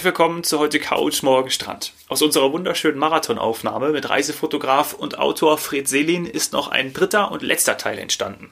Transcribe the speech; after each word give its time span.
Herzlich 0.00 0.16
willkommen 0.16 0.44
zu 0.44 0.58
heute 0.58 0.80
Couch 0.80 1.22
Morgen 1.22 1.50
Strand. 1.50 1.92
Aus 2.08 2.22
unserer 2.22 2.54
wunderschönen 2.54 2.98
Marathonaufnahme 2.98 3.90
mit 3.90 4.08
Reisefotograf 4.08 4.94
und 4.94 5.18
Autor 5.18 5.58
Fred 5.58 5.86
Selin 5.88 6.24
ist 6.24 6.54
noch 6.54 6.68
ein 6.68 6.94
dritter 6.94 7.30
und 7.30 7.42
letzter 7.42 7.76
Teil 7.76 7.98
entstanden. 7.98 8.50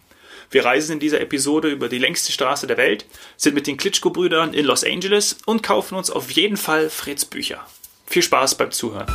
Wir 0.50 0.66
reisen 0.66 0.92
in 0.92 1.00
dieser 1.00 1.22
Episode 1.22 1.68
über 1.70 1.88
die 1.88 1.96
längste 1.96 2.32
Straße 2.32 2.66
der 2.66 2.76
Welt, 2.76 3.06
sind 3.38 3.54
mit 3.54 3.66
den 3.66 3.78
Klitschko-Brüdern 3.78 4.52
in 4.52 4.66
Los 4.66 4.84
Angeles 4.84 5.38
und 5.46 5.62
kaufen 5.62 5.94
uns 5.94 6.10
auf 6.10 6.30
jeden 6.32 6.58
Fall 6.58 6.90
Freds 6.90 7.24
Bücher. 7.24 7.64
Viel 8.06 8.22
Spaß 8.22 8.56
beim 8.56 8.70
Zuhören. 8.70 9.06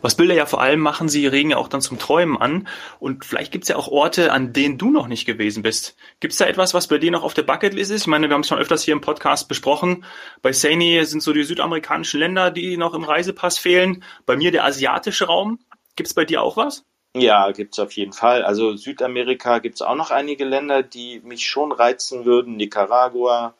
Was 0.00 0.16
Bilder 0.16 0.34
ja 0.34 0.46
vor 0.46 0.60
allem 0.60 0.80
machen, 0.80 1.08
sie 1.08 1.26
regen 1.26 1.50
ja 1.50 1.56
auch 1.56 1.68
dann 1.68 1.80
zum 1.80 1.98
Träumen 1.98 2.36
an. 2.36 2.68
Und 3.00 3.24
vielleicht 3.24 3.52
gibt's 3.52 3.68
ja 3.68 3.76
auch 3.76 3.88
Orte, 3.88 4.32
an 4.32 4.52
denen 4.52 4.78
du 4.78 4.90
noch 4.90 5.08
nicht 5.08 5.26
gewesen 5.26 5.62
bist. 5.62 5.96
Gibt's 6.20 6.36
da 6.36 6.46
etwas, 6.46 6.74
was 6.74 6.86
bei 6.86 6.98
dir 6.98 7.10
noch 7.10 7.22
auf 7.22 7.34
der 7.34 7.42
Bucketlist 7.42 7.90
ist? 7.90 8.02
Ich 8.02 8.06
meine, 8.06 8.28
wir 8.28 8.34
haben 8.34 8.42
es 8.42 8.48
schon 8.48 8.58
öfters 8.58 8.82
hier 8.82 8.92
im 8.94 9.00
Podcast 9.00 9.48
besprochen. 9.48 10.04
Bei 10.42 10.52
Sani 10.52 11.04
sind 11.04 11.22
so 11.22 11.32
die 11.32 11.44
südamerikanischen 11.44 12.20
Länder, 12.20 12.50
die 12.50 12.76
noch 12.76 12.94
im 12.94 13.04
Reisepass 13.04 13.58
fehlen. 13.58 14.04
Bei 14.26 14.36
mir 14.36 14.50
der 14.50 14.64
asiatische 14.64 15.26
Raum. 15.26 15.58
Gibt's 15.96 16.14
bei 16.14 16.24
dir 16.24 16.42
auch 16.42 16.56
was? 16.56 16.84
Ja, 17.14 17.50
gibt's 17.50 17.78
auf 17.78 17.92
jeden 17.92 18.12
Fall. 18.12 18.44
Also 18.44 18.76
Südamerika 18.76 19.58
gibt's 19.58 19.82
auch 19.82 19.96
noch 19.96 20.10
einige 20.10 20.44
Länder, 20.44 20.82
die 20.82 21.20
mich 21.24 21.46
schon 21.46 21.72
reizen 21.72 22.24
würden. 22.24 22.56
Nicaragua 22.56 23.54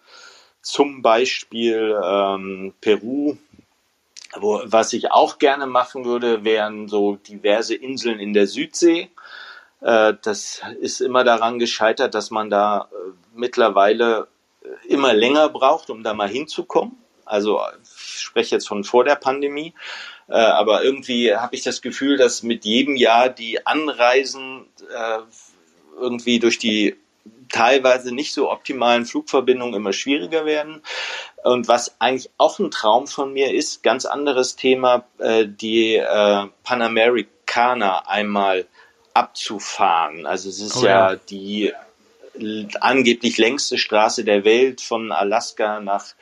zum 0.61 1.03
Beispiel, 1.03 1.99
ähm, 2.05 2.75
Peru 2.81 3.37
wo, 4.37 4.61
was 4.65 4.93
ich 4.93 5.11
auch 5.13 5.39
gerne 5.39 5.67
machen 5.67 6.05
würde, 6.05 6.45
wären 6.45 6.89
so 6.89 7.17
diverse 7.17 7.75
Inseln 7.75 8.21
in 8.21 8.33
der 8.33 8.47
Südsee. 8.47 9.11
Äh, 9.81 10.15
das 10.23 10.61
ist 10.81 11.01
immer 11.01 11.25
daran 11.25 11.59
gescheitert, 11.59 12.15
dass 12.15 12.31
man 12.31 12.51
da 12.51 12.89
äh, 12.93 13.11
mittlerweile 13.35 14.29
äh, 14.63 14.89
immer 14.89 15.15
länger 15.15 15.49
braucht, 15.49 15.91
um 15.91 16.03
da 16.03 16.15
mal 16.15 16.29
hinzukommen. 16.29 16.97
Also 17.25 17.61
ich 17.83 18.21
spreche 18.21 18.55
jetzt 18.55 18.69
von 18.69 18.85
vor 18.85 19.05
der 19.05 19.17
Pandemie. 19.17 19.75
Äh, 20.29 20.35
aber 20.35 20.83
irgendwie 20.83 21.35
habe 21.35 21.55
ich 21.55 21.63
das 21.63 21.83
Gefühl, 21.83 22.17
dass 22.17 22.43
mit 22.43 22.65
jedem 22.65 22.97
Jahr 22.97 23.29
die 23.29 23.67
Anreisen 23.67 24.67
äh, 24.95 25.19
irgendwie 25.99 26.39
durch 26.39 26.59
die 26.59 26.97
teilweise 27.51 28.15
nicht 28.15 28.35
so 28.35 28.51
optimalen 28.51 29.07
Flugverbindungen 29.07 29.75
immer 29.75 29.93
schwieriger 29.93 30.45
werden. 30.45 30.83
Und 31.45 31.69
was 31.69 32.01
eigentlich 32.01 32.31
auch 32.37 32.59
ein 32.59 32.71
Traum 32.71 33.07
von 33.07 33.33
mir 33.33 33.55
ist, 33.55 33.83
ganz 33.83 34.05
anderes 34.05 34.57
Thema, 34.57 35.05
äh, 35.19 35.47
die 35.47 35.97
äh, 35.97 36.47
Panamericana 36.65 38.09
einmal 38.09 38.67
abzufahren. 39.15 40.27
Also 40.27 40.49
es 40.49 40.61
ist 40.61 40.77
oh, 40.77 40.85
ja. 40.85 41.13
ja 41.13 41.17
die 41.17 41.73
angeblich 42.81 43.39
längste 43.39 43.79
Straße 43.79 44.25
der 44.25 44.45
Welt 44.45 44.81
von 44.81 45.13
Alaska 45.13 45.81
nach 45.81 46.15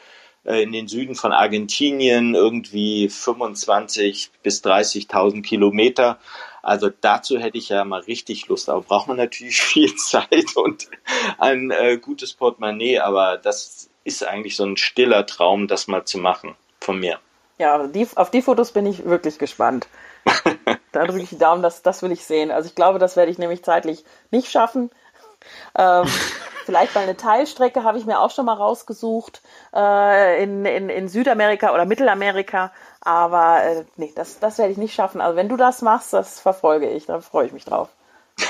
äh, 0.44 0.62
in 0.62 0.72
den 0.72 0.88
Süden 0.88 1.14
von 1.14 1.32
Argentinien, 1.32 2.34
irgendwie 2.34 3.08
25 3.08 4.30
bis 4.42 4.62
30.000 4.64 5.42
Kilometer. 5.42 6.18
Also 6.66 6.90
dazu 7.00 7.38
hätte 7.38 7.58
ich 7.58 7.68
ja 7.68 7.84
mal 7.84 8.00
richtig 8.00 8.48
Lust, 8.48 8.68
aber 8.68 8.80
braucht 8.80 9.06
man 9.06 9.18
natürlich 9.18 9.62
viel 9.62 9.94
Zeit 9.94 10.56
und 10.56 10.88
ein 11.38 11.70
äh, 11.70 11.96
gutes 11.96 12.34
Portemonnaie, 12.34 12.98
aber 12.98 13.38
das 13.38 13.88
ist 14.02 14.26
eigentlich 14.26 14.56
so 14.56 14.64
ein 14.64 14.76
stiller 14.76 15.26
Traum, 15.26 15.68
das 15.68 15.86
mal 15.86 16.04
zu 16.04 16.18
machen 16.18 16.56
von 16.80 16.98
mir. 16.98 17.20
Ja, 17.58 17.86
die, 17.86 18.08
auf 18.16 18.32
die 18.32 18.42
Fotos 18.42 18.72
bin 18.72 18.84
ich 18.84 19.04
wirklich 19.04 19.38
gespannt. 19.38 19.86
da 20.92 21.06
drücke 21.06 21.22
ich 21.22 21.28
die 21.28 21.38
Daumen, 21.38 21.62
das, 21.62 21.82
das 21.82 22.02
will 22.02 22.10
ich 22.10 22.24
sehen. 22.24 22.50
Also 22.50 22.68
ich 22.68 22.74
glaube, 22.74 22.98
das 22.98 23.16
werde 23.16 23.30
ich 23.30 23.38
nämlich 23.38 23.62
zeitlich 23.62 24.04
nicht 24.32 24.50
schaffen. 24.50 24.90
Ähm, 25.78 26.06
vielleicht 26.64 26.96
mal 26.96 27.02
eine 27.02 27.16
Teilstrecke 27.16 27.84
habe 27.84 27.98
ich 27.98 28.06
mir 28.06 28.18
auch 28.18 28.32
schon 28.32 28.44
mal 28.44 28.54
rausgesucht 28.54 29.40
äh, 29.72 30.42
in, 30.42 30.64
in, 30.64 30.88
in 30.88 31.08
Südamerika 31.08 31.72
oder 31.72 31.84
Mittelamerika. 31.84 32.72
Aber 33.06 33.62
äh, 33.62 33.84
nee, 33.94 34.12
das, 34.16 34.40
das 34.40 34.58
werde 34.58 34.72
ich 34.72 34.78
nicht 34.78 34.92
schaffen. 34.92 35.20
Also 35.20 35.36
wenn 35.36 35.48
du 35.48 35.56
das 35.56 35.80
machst, 35.80 36.12
das 36.12 36.40
verfolge 36.40 36.90
ich. 36.90 37.06
Da 37.06 37.20
freue 37.20 37.46
ich 37.46 37.52
mich 37.52 37.64
drauf. 37.64 37.88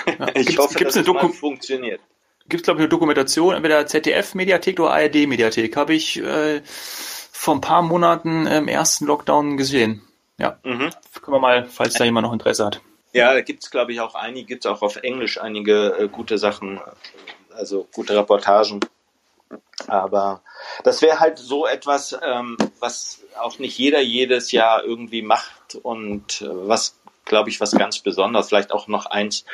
Ja. 0.06 0.28
ich 0.34 0.47
gibt's, 0.47 0.59
hoffe, 0.59 0.78
gibt's 0.78 0.94
dass 0.94 1.06
eine 1.06 1.28
es 1.28 1.39
funktioniert. 1.39 2.00
Gibt 2.49 2.62
es, 2.62 2.65
glaube 2.65 2.78
ich, 2.78 2.84
eine 2.84 2.89
Dokumentation, 2.89 3.55
entweder 3.55 3.87
ZDF-Mediathek 3.87 4.81
oder 4.81 4.95
ARD-Mediathek. 4.95 5.77
Habe 5.77 5.93
ich 5.93 6.22
äh, 6.22 6.62
vor 6.65 7.55
ein 7.55 7.61
paar 7.61 7.83
Monaten 7.83 8.47
im 8.47 8.66
ersten 8.66 9.05
Lockdown 9.05 9.59
gesehen. 9.59 10.00
Ja, 10.39 10.59
mhm. 10.62 10.91
können 11.21 11.37
wir 11.37 11.39
mal, 11.39 11.66
falls 11.66 11.95
da 11.95 12.05
jemand 12.05 12.27
noch 12.27 12.33
Interesse 12.33 12.65
hat. 12.65 12.81
Ja, 13.12 13.34
da 13.34 13.43
gibt 13.43 13.62
es, 13.62 13.71
glaube 13.71 13.93
ich, 13.93 14.00
auch 14.00 14.15
einige, 14.15 14.47
gibt 14.47 14.65
es 14.65 14.71
auch 14.71 14.81
auf 14.81 14.97
Englisch 14.97 15.39
einige 15.39 15.99
äh, 15.99 16.09
gute 16.09 16.39
Sachen, 16.39 16.81
also 17.55 17.87
gute 17.93 18.16
Reportagen. 18.16 18.81
Aber 19.87 20.43
das 20.84 21.03
wäre 21.03 21.21
halt 21.21 21.39
so 21.39 21.67
etwas, 21.67 22.17
ähm, 22.23 22.57
was 22.81 23.21
auch 23.39 23.59
nicht 23.59 23.79
jeder 23.79 24.01
jedes 24.01 24.51
Jahr 24.51 24.83
irgendwie 24.84 25.23
macht 25.23 25.77
und 25.83 26.43
äh, 26.43 26.49
was, 26.51 26.99
glaube 27.25 27.51
ich, 27.51 27.61
was 27.61 27.73
ganz 27.73 27.99
Besonderes, 27.99 28.49
vielleicht 28.49 28.73
auch 28.73 28.89
noch 28.89 29.07
eins 29.07 29.45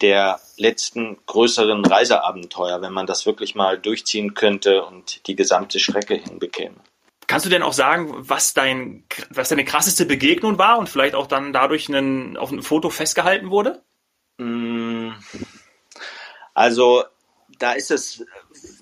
der 0.00 0.40
letzten 0.56 1.18
größeren 1.26 1.84
Reiseabenteuer, 1.84 2.82
wenn 2.82 2.92
man 2.92 3.06
das 3.06 3.24
wirklich 3.24 3.54
mal 3.54 3.78
durchziehen 3.78 4.34
könnte 4.34 4.84
und 4.84 5.26
die 5.26 5.36
gesamte 5.36 5.78
Strecke 5.78 6.14
hinbekäme. 6.14 6.76
Kannst 7.26 7.44
du 7.44 7.50
denn 7.50 7.62
auch 7.62 7.74
sagen, 7.74 8.14
was 8.16 8.54
dein, 8.54 9.04
was 9.28 9.50
deine 9.50 9.64
krasseste 9.64 10.06
Begegnung 10.06 10.58
war 10.58 10.78
und 10.78 10.88
vielleicht 10.88 11.14
auch 11.14 11.26
dann 11.26 11.52
dadurch 11.52 11.88
einen, 11.88 12.36
auf 12.38 12.50
einem 12.50 12.62
Foto 12.62 12.88
festgehalten 12.88 13.50
wurde? 13.50 13.82
Mm. 14.38 15.10
Also 16.54 17.04
da 17.58 17.72
ist 17.72 17.90
das 17.90 18.24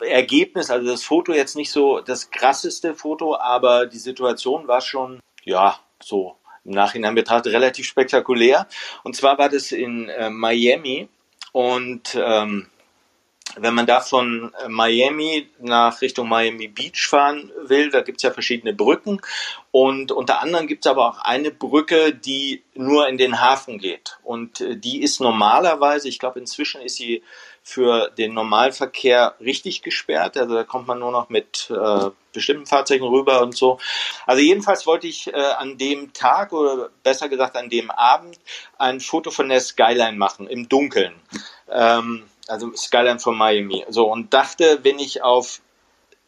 Ergebnis, 0.00 0.70
also 0.70 0.86
das 0.86 1.02
Foto 1.02 1.32
jetzt 1.32 1.56
nicht 1.56 1.70
so 1.70 2.00
das 2.00 2.30
krasseste 2.30 2.94
Foto, 2.94 3.36
aber 3.36 3.86
die 3.86 3.98
Situation 3.98 4.68
war 4.68 4.80
schon, 4.80 5.20
ja, 5.44 5.78
so 6.00 6.36
im 6.64 6.72
Nachhinein 6.72 7.14
betrachtet 7.14 7.52
relativ 7.52 7.86
spektakulär. 7.86 8.66
Und 9.04 9.16
zwar 9.16 9.38
war 9.38 9.48
das 9.48 9.72
in 9.72 10.08
äh, 10.08 10.30
Miami. 10.30 11.08
Und 11.52 12.18
ähm, 12.20 12.66
wenn 13.56 13.74
man 13.74 13.86
da 13.86 14.00
von 14.00 14.52
äh, 14.62 14.68
Miami 14.68 15.48
nach 15.60 16.02
Richtung 16.02 16.28
Miami 16.28 16.68
Beach 16.68 17.06
fahren 17.06 17.52
will, 17.64 17.90
da 17.90 18.02
gibt's 18.02 18.24
ja 18.24 18.32
verschiedene 18.32 18.74
Brücken. 18.74 19.20
Und 19.70 20.12
unter 20.12 20.42
anderem 20.42 20.66
gibt's 20.66 20.86
aber 20.86 21.08
auch 21.08 21.18
eine 21.20 21.50
Brücke, 21.52 22.12
die 22.12 22.62
nur 22.74 23.08
in 23.08 23.16
den 23.16 23.40
Hafen 23.40 23.78
geht. 23.78 24.18
Und 24.24 24.60
äh, 24.60 24.76
die 24.76 25.02
ist 25.02 25.20
normalerweise, 25.20 26.08
ich 26.08 26.18
glaube 26.18 26.40
inzwischen 26.40 26.82
ist 26.82 26.96
sie 26.96 27.22
für 27.68 28.12
den 28.16 28.32
Normalverkehr 28.32 29.34
richtig 29.40 29.82
gesperrt. 29.82 30.36
Also 30.36 30.54
da 30.54 30.62
kommt 30.62 30.86
man 30.86 31.00
nur 31.00 31.10
noch 31.10 31.30
mit 31.30 31.68
äh, 31.68 32.10
bestimmten 32.32 32.64
Fahrzeugen 32.64 33.04
rüber 33.04 33.42
und 33.42 33.56
so. 33.56 33.80
Also 34.24 34.40
jedenfalls 34.40 34.86
wollte 34.86 35.08
ich 35.08 35.26
äh, 35.26 35.32
an 35.36 35.76
dem 35.76 36.12
Tag 36.12 36.52
oder 36.52 36.90
besser 37.02 37.28
gesagt 37.28 37.56
an 37.56 37.68
dem 37.68 37.90
Abend 37.90 38.38
ein 38.78 39.00
Foto 39.00 39.32
von 39.32 39.48
der 39.48 39.58
Skyline 39.58 40.16
machen 40.16 40.46
im 40.46 40.68
Dunkeln. 40.68 41.12
Ähm, 41.68 42.22
also 42.46 42.72
Skyline 42.76 43.18
von 43.18 43.36
Miami. 43.36 43.84
So 43.88 44.12
und 44.12 44.32
dachte, 44.32 44.78
wenn 44.84 45.00
ich 45.00 45.24
auf 45.24 45.60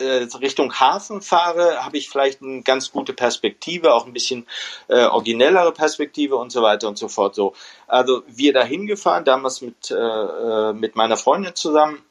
Richtung 0.00 0.72
Hafen 0.78 1.22
fahre, 1.22 1.84
habe 1.84 1.96
ich 1.96 2.08
vielleicht 2.08 2.40
eine 2.40 2.62
ganz 2.62 2.92
gute 2.92 3.12
Perspektive, 3.12 3.94
auch 3.94 4.06
ein 4.06 4.12
bisschen 4.12 4.46
äh, 4.86 5.04
originellere 5.04 5.72
Perspektive 5.72 6.36
und 6.36 6.52
so 6.52 6.62
weiter 6.62 6.88
und 6.88 6.96
so 6.96 7.08
fort. 7.08 7.34
So, 7.34 7.54
also 7.88 8.22
wir 8.28 8.52
da 8.52 8.62
hingefahren, 8.62 9.24
damals 9.24 9.60
mit 9.60 9.90
äh, 9.90 9.94
äh, 9.94 10.72
mit 10.72 10.94
meiner 10.94 11.16
Freundin 11.16 11.54
zusammen 11.54 12.02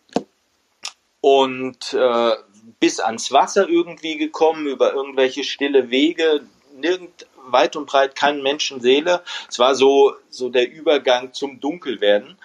und 1.22 1.94
äh, 1.94 2.36
bis 2.80 3.00
ans 3.00 3.32
Wasser 3.32 3.70
irgendwie 3.70 4.18
gekommen 4.18 4.68
über 4.68 4.94
irgendwelche 4.94 5.44
stille 5.46 5.90
Wege, 5.90 6.42
nirgend 6.76 7.26
weit 7.50 7.78
und 7.78 7.86
breit 7.86 8.16
keine 8.16 8.42
Menschenseele. 8.42 9.24
Es 9.50 9.60
war 9.60 9.76
so 9.76 10.14
so 10.30 10.50
der 10.50 10.70
Übergang 10.70 11.32
zum 11.32 11.62
Dunkelwerden 11.62 12.38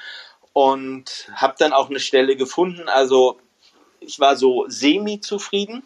und 0.52 1.28
habe 1.34 1.54
dann 1.58 1.72
auch 1.72 1.90
eine 1.90 2.00
Stelle 2.00 2.36
gefunden. 2.36 2.88
Also 2.88 3.38
ich 4.06 4.20
war 4.20 4.36
so 4.36 4.64
semi-zufrieden. 4.68 5.82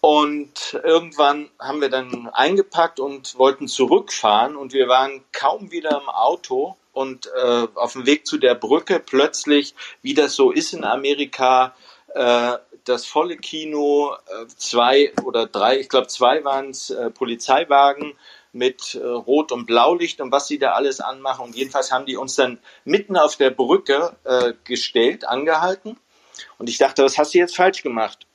Und 0.00 0.78
irgendwann 0.84 1.50
haben 1.58 1.80
wir 1.80 1.88
dann 1.88 2.28
eingepackt 2.28 3.00
und 3.00 3.36
wollten 3.36 3.66
zurückfahren 3.66 4.56
und 4.56 4.72
wir 4.72 4.86
waren 4.86 5.24
kaum 5.32 5.72
wieder 5.72 6.00
im 6.00 6.08
Auto 6.08 6.76
und 6.92 7.26
äh, 7.26 7.66
auf 7.74 7.94
dem 7.94 8.06
Weg 8.06 8.26
zu 8.26 8.38
der 8.38 8.54
Brücke 8.54 9.00
plötzlich, 9.00 9.74
wie 10.02 10.14
das 10.14 10.34
so 10.34 10.52
ist 10.52 10.72
in 10.72 10.84
Amerika, 10.84 11.74
äh, 12.14 12.58
das 12.84 13.06
volle 13.06 13.36
Kino, 13.36 14.12
äh, 14.12 14.46
zwei 14.56 15.12
oder 15.24 15.46
drei, 15.46 15.78
ich 15.80 15.88
glaube 15.88 16.06
zwei 16.06 16.44
waren 16.44 16.70
es, 16.70 16.90
äh, 16.90 17.10
Polizeiwagen 17.10 18.14
mit 18.52 18.94
äh, 18.94 19.04
Rot- 19.04 19.52
und 19.52 19.66
Blaulicht 19.66 20.20
und 20.20 20.32
was 20.32 20.46
sie 20.46 20.58
da 20.58 20.72
alles 20.72 21.00
anmachen. 21.00 21.44
Und 21.44 21.56
jedenfalls 21.56 21.92
haben 21.92 22.06
die 22.06 22.16
uns 22.16 22.36
dann 22.36 22.58
mitten 22.84 23.16
auf 23.16 23.36
der 23.36 23.50
Brücke 23.50 24.16
äh, 24.24 24.54
gestellt, 24.64 25.26
angehalten 25.26 25.98
und 26.58 26.68
ich 26.68 26.78
dachte, 26.78 27.04
was 27.04 27.18
hast 27.18 27.34
du 27.34 27.38
jetzt 27.38 27.56
falsch 27.56 27.82
gemacht? 27.82 28.26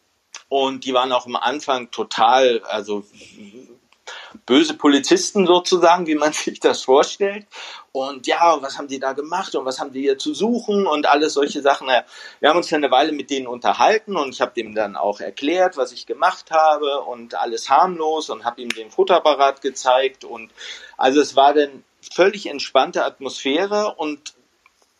Und 0.50 0.86
die 0.86 0.94
waren 0.94 1.12
auch 1.12 1.26
am 1.26 1.36
Anfang 1.36 1.92
total, 1.92 2.62
also 2.66 3.04
böse 4.46 4.74
Polizisten 4.74 5.46
sozusagen, 5.46 6.08
wie 6.08 6.16
man 6.16 6.34
sich 6.34 6.60
das 6.60 6.84
vorstellt. 6.84 7.46
Und 7.92 8.26
ja, 8.28 8.62
was 8.62 8.78
haben 8.78 8.88
die 8.88 9.00
da 9.00 9.14
gemacht 9.14 9.56
und 9.56 9.66
was 9.66 9.80
haben 9.80 9.94
die 9.94 10.02
hier 10.02 10.18
zu 10.18 10.34
suchen 10.34 10.88
und 10.88 11.06
alles 11.06 11.34
solche 11.34 11.62
Sachen. 11.62 11.88
Wir 12.40 12.50
haben 12.50 12.58
uns 12.58 12.70
dann 12.70 12.84
eine 12.84 12.92
Weile 12.92 13.12
mit 13.12 13.30
denen 13.30 13.48
unterhalten 13.48 14.16
und 14.16 14.30
ich 14.34 14.42
habe 14.42 14.54
dem 14.56 14.74
dann 14.74 14.96
auch 14.96 15.20
erklärt, 15.20 15.78
was 15.78 15.92
ich 15.92 16.06
gemacht 16.06 16.50
habe 16.52 17.02
und 17.02 17.36
alles 17.36 17.70
harmlos 17.70 18.30
und 18.30 18.46
habe 18.46 18.62
ihm 18.62 18.70
den 18.70 18.90
Fotoapparat 18.90 19.62
gezeigt 19.62 20.26
und 20.26 20.52
also 20.98 21.22
es 21.22 21.36
war 21.36 21.54
dann 21.54 21.84
völlig 22.14 22.48
entspannte 22.48 23.06
Atmosphäre 23.06 23.96
und 23.96 24.34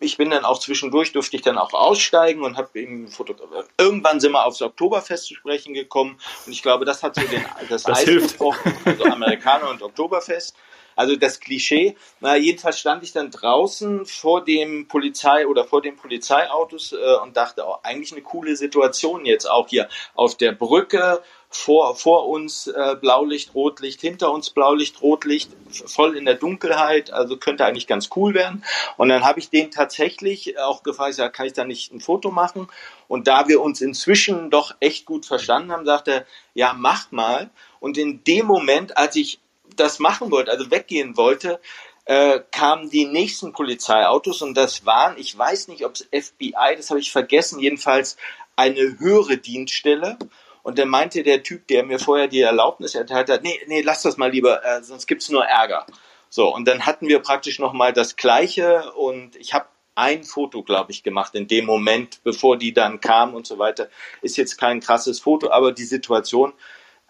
ich 0.04 0.18
bin 0.18 0.30
dann 0.30 0.46
auch 0.46 0.60
zwischendurch, 0.60 1.12
durfte 1.12 1.36
ich 1.36 1.42
dann 1.42 1.58
auch 1.58 1.74
aussteigen 1.74 2.44
und 2.44 2.58
habe 2.58 2.80
eben 2.80 3.08
fotografiert. 3.08 3.68
Irgendwann 3.78 4.20
sind 4.20 4.34
wir 4.34 4.46
aufs 4.46 4.62
Oktoberfest 4.62 5.26
zu 5.26 5.36
sprechen 5.36 5.74
gekommen 5.74 6.20
und 6.46 6.52
ich 6.52 6.62
glaube, 6.62 6.86
das 6.86 7.04
hat 7.04 7.16
so 7.16 7.22
den, 7.22 7.44
das, 7.70 7.84
das 7.84 8.00
Eis 8.00 8.06
gebrochen, 8.06 8.78
also 8.86 9.06
Amerikaner 9.06 9.70
und 9.70 9.82
Oktoberfest. 9.82 10.56
Also 10.96 11.16
das 11.16 11.40
Klischee. 11.40 11.96
Na, 12.20 12.36
jedenfalls 12.36 12.80
stand 12.80 13.04
ich 13.04 13.12
dann 13.12 13.32
draußen 13.32 14.06
vor 14.06 14.44
dem 14.44 14.88
Polizei 14.88 15.48
oder 15.48 15.66
vor 15.66 15.82
den 15.82 15.96
Polizeiautos 15.96 16.94
äh, 16.94 17.16
und 17.24 17.36
dachte, 17.36 17.64
oh, 17.66 17.78
eigentlich 17.84 18.12
eine 18.12 18.22
coole 18.22 18.56
Situation 18.56 19.26
jetzt 19.26 19.50
auch 19.50 19.68
hier 19.70 19.90
auf 20.14 20.38
der 20.38 20.52
Brücke 20.52 21.24
vor, 21.56 21.96
vor 21.96 22.28
uns 22.28 22.68
äh, 22.68 22.96
Blaulicht, 23.00 23.54
Rotlicht, 23.54 24.02
hinter 24.02 24.32
uns 24.32 24.50
Blaulicht, 24.50 25.02
Rotlicht, 25.02 25.52
voll 25.70 26.18
in 26.18 26.26
der 26.26 26.36
Dunkelheit, 26.36 27.12
also 27.12 27.38
könnte 27.38 27.66
eigentlich 27.66 27.88
ganz 27.88 28.10
cool 28.16 28.34
werden. 28.34 28.64
Und 28.98 29.10
dann 29.10 29.24
habe 29.24 29.40
ich 29.40 29.50
den 29.50 29.72
tatsächlich 29.72 30.60
auch 30.60 30.84
gefragt, 30.84 31.18
ja, 31.18 31.30
kann 31.30 31.46
ich 31.46 31.54
da 31.54 31.64
nicht 31.64 31.94
ein 31.94 32.00
Foto 32.00 32.32
machen? 32.32 32.68
Und 33.08 33.28
da 33.28 33.48
wir 33.48 33.62
uns 33.62 33.82
inzwischen 33.82 34.50
doch 34.50 34.76
echt 34.80 35.06
gut 35.06 35.26
verstanden 35.26 35.72
haben, 35.72 35.86
sagte 35.86 36.12
er, 36.12 36.26
ja, 36.54 36.74
mach 36.74 37.12
mal. 37.12 37.50
Und 37.80 37.98
in 37.98 38.24
dem 38.24 38.46
Moment, 38.46 38.98
als 38.98 39.16
ich 39.16 39.40
das 39.76 40.00
machen 40.00 40.32
wollte, 40.32 40.52
also 40.52 40.72
weggehen 40.72 41.18
wollte, 41.18 41.60
äh, 42.06 42.42
kamen 42.52 42.90
die 42.90 43.06
nächsten 43.06 43.54
Polizeiautos 43.54 44.42
und 44.42 44.56
das 44.56 44.86
waren, 44.86 45.18
ich 45.18 45.38
weiß 45.38 45.70
nicht, 45.70 45.86
ob 45.86 45.94
es 45.94 46.08
FBI, 46.12 46.76
das 46.76 46.90
habe 46.90 47.00
ich 47.00 47.12
vergessen, 47.12 47.60
jedenfalls 47.60 48.18
eine 48.56 49.00
höhere 49.00 49.38
Dienststelle. 49.38 50.18
Und 50.64 50.80
dann 50.80 50.88
meinte 50.88 51.24
der 51.24 51.44
Typ, 51.44 51.68
der 51.68 51.84
mir 51.86 52.00
vorher 52.00 52.28
die 52.28 52.42
Erlaubnis 52.42 52.96
erteilt 52.96 53.30
hat, 53.30 53.44
nee, 53.44 53.60
nee, 53.68 53.82
lass 53.82 54.02
das 54.02 54.18
mal 54.18 54.32
lieber, 54.32 54.66
äh, 54.66 54.82
sonst 54.82 55.08
gibt's 55.08 55.30
nur 55.30 55.46
Ärger. 55.46 55.86
So, 56.30 56.54
und 56.54 56.68
dann 56.68 56.86
hatten 56.86 57.08
wir 57.08 57.20
praktisch 57.20 57.60
nochmal 57.60 57.94
das 57.94 58.16
Gleiche 58.16 58.92
und 58.94 59.36
ich 59.36 59.54
habe 59.54 59.68
ein 59.96 60.24
Foto, 60.24 60.64
glaube 60.64 60.92
ich, 60.92 61.04
gemacht 61.04 61.36
in 61.36 61.48
dem 61.48 61.66
Moment, 61.66 62.22
bevor 62.24 62.58
die 62.58 62.74
dann 62.74 63.00
kamen 63.00 63.36
und 63.36 63.46
so 63.46 63.60
weiter. 63.60 63.90
Ist 64.22 64.38
jetzt 64.38 64.58
kein 64.58 64.80
krasses 64.80 65.20
Foto, 65.20 65.52
aber 65.52 65.72
die 65.72 65.84
Situation, 65.84 66.54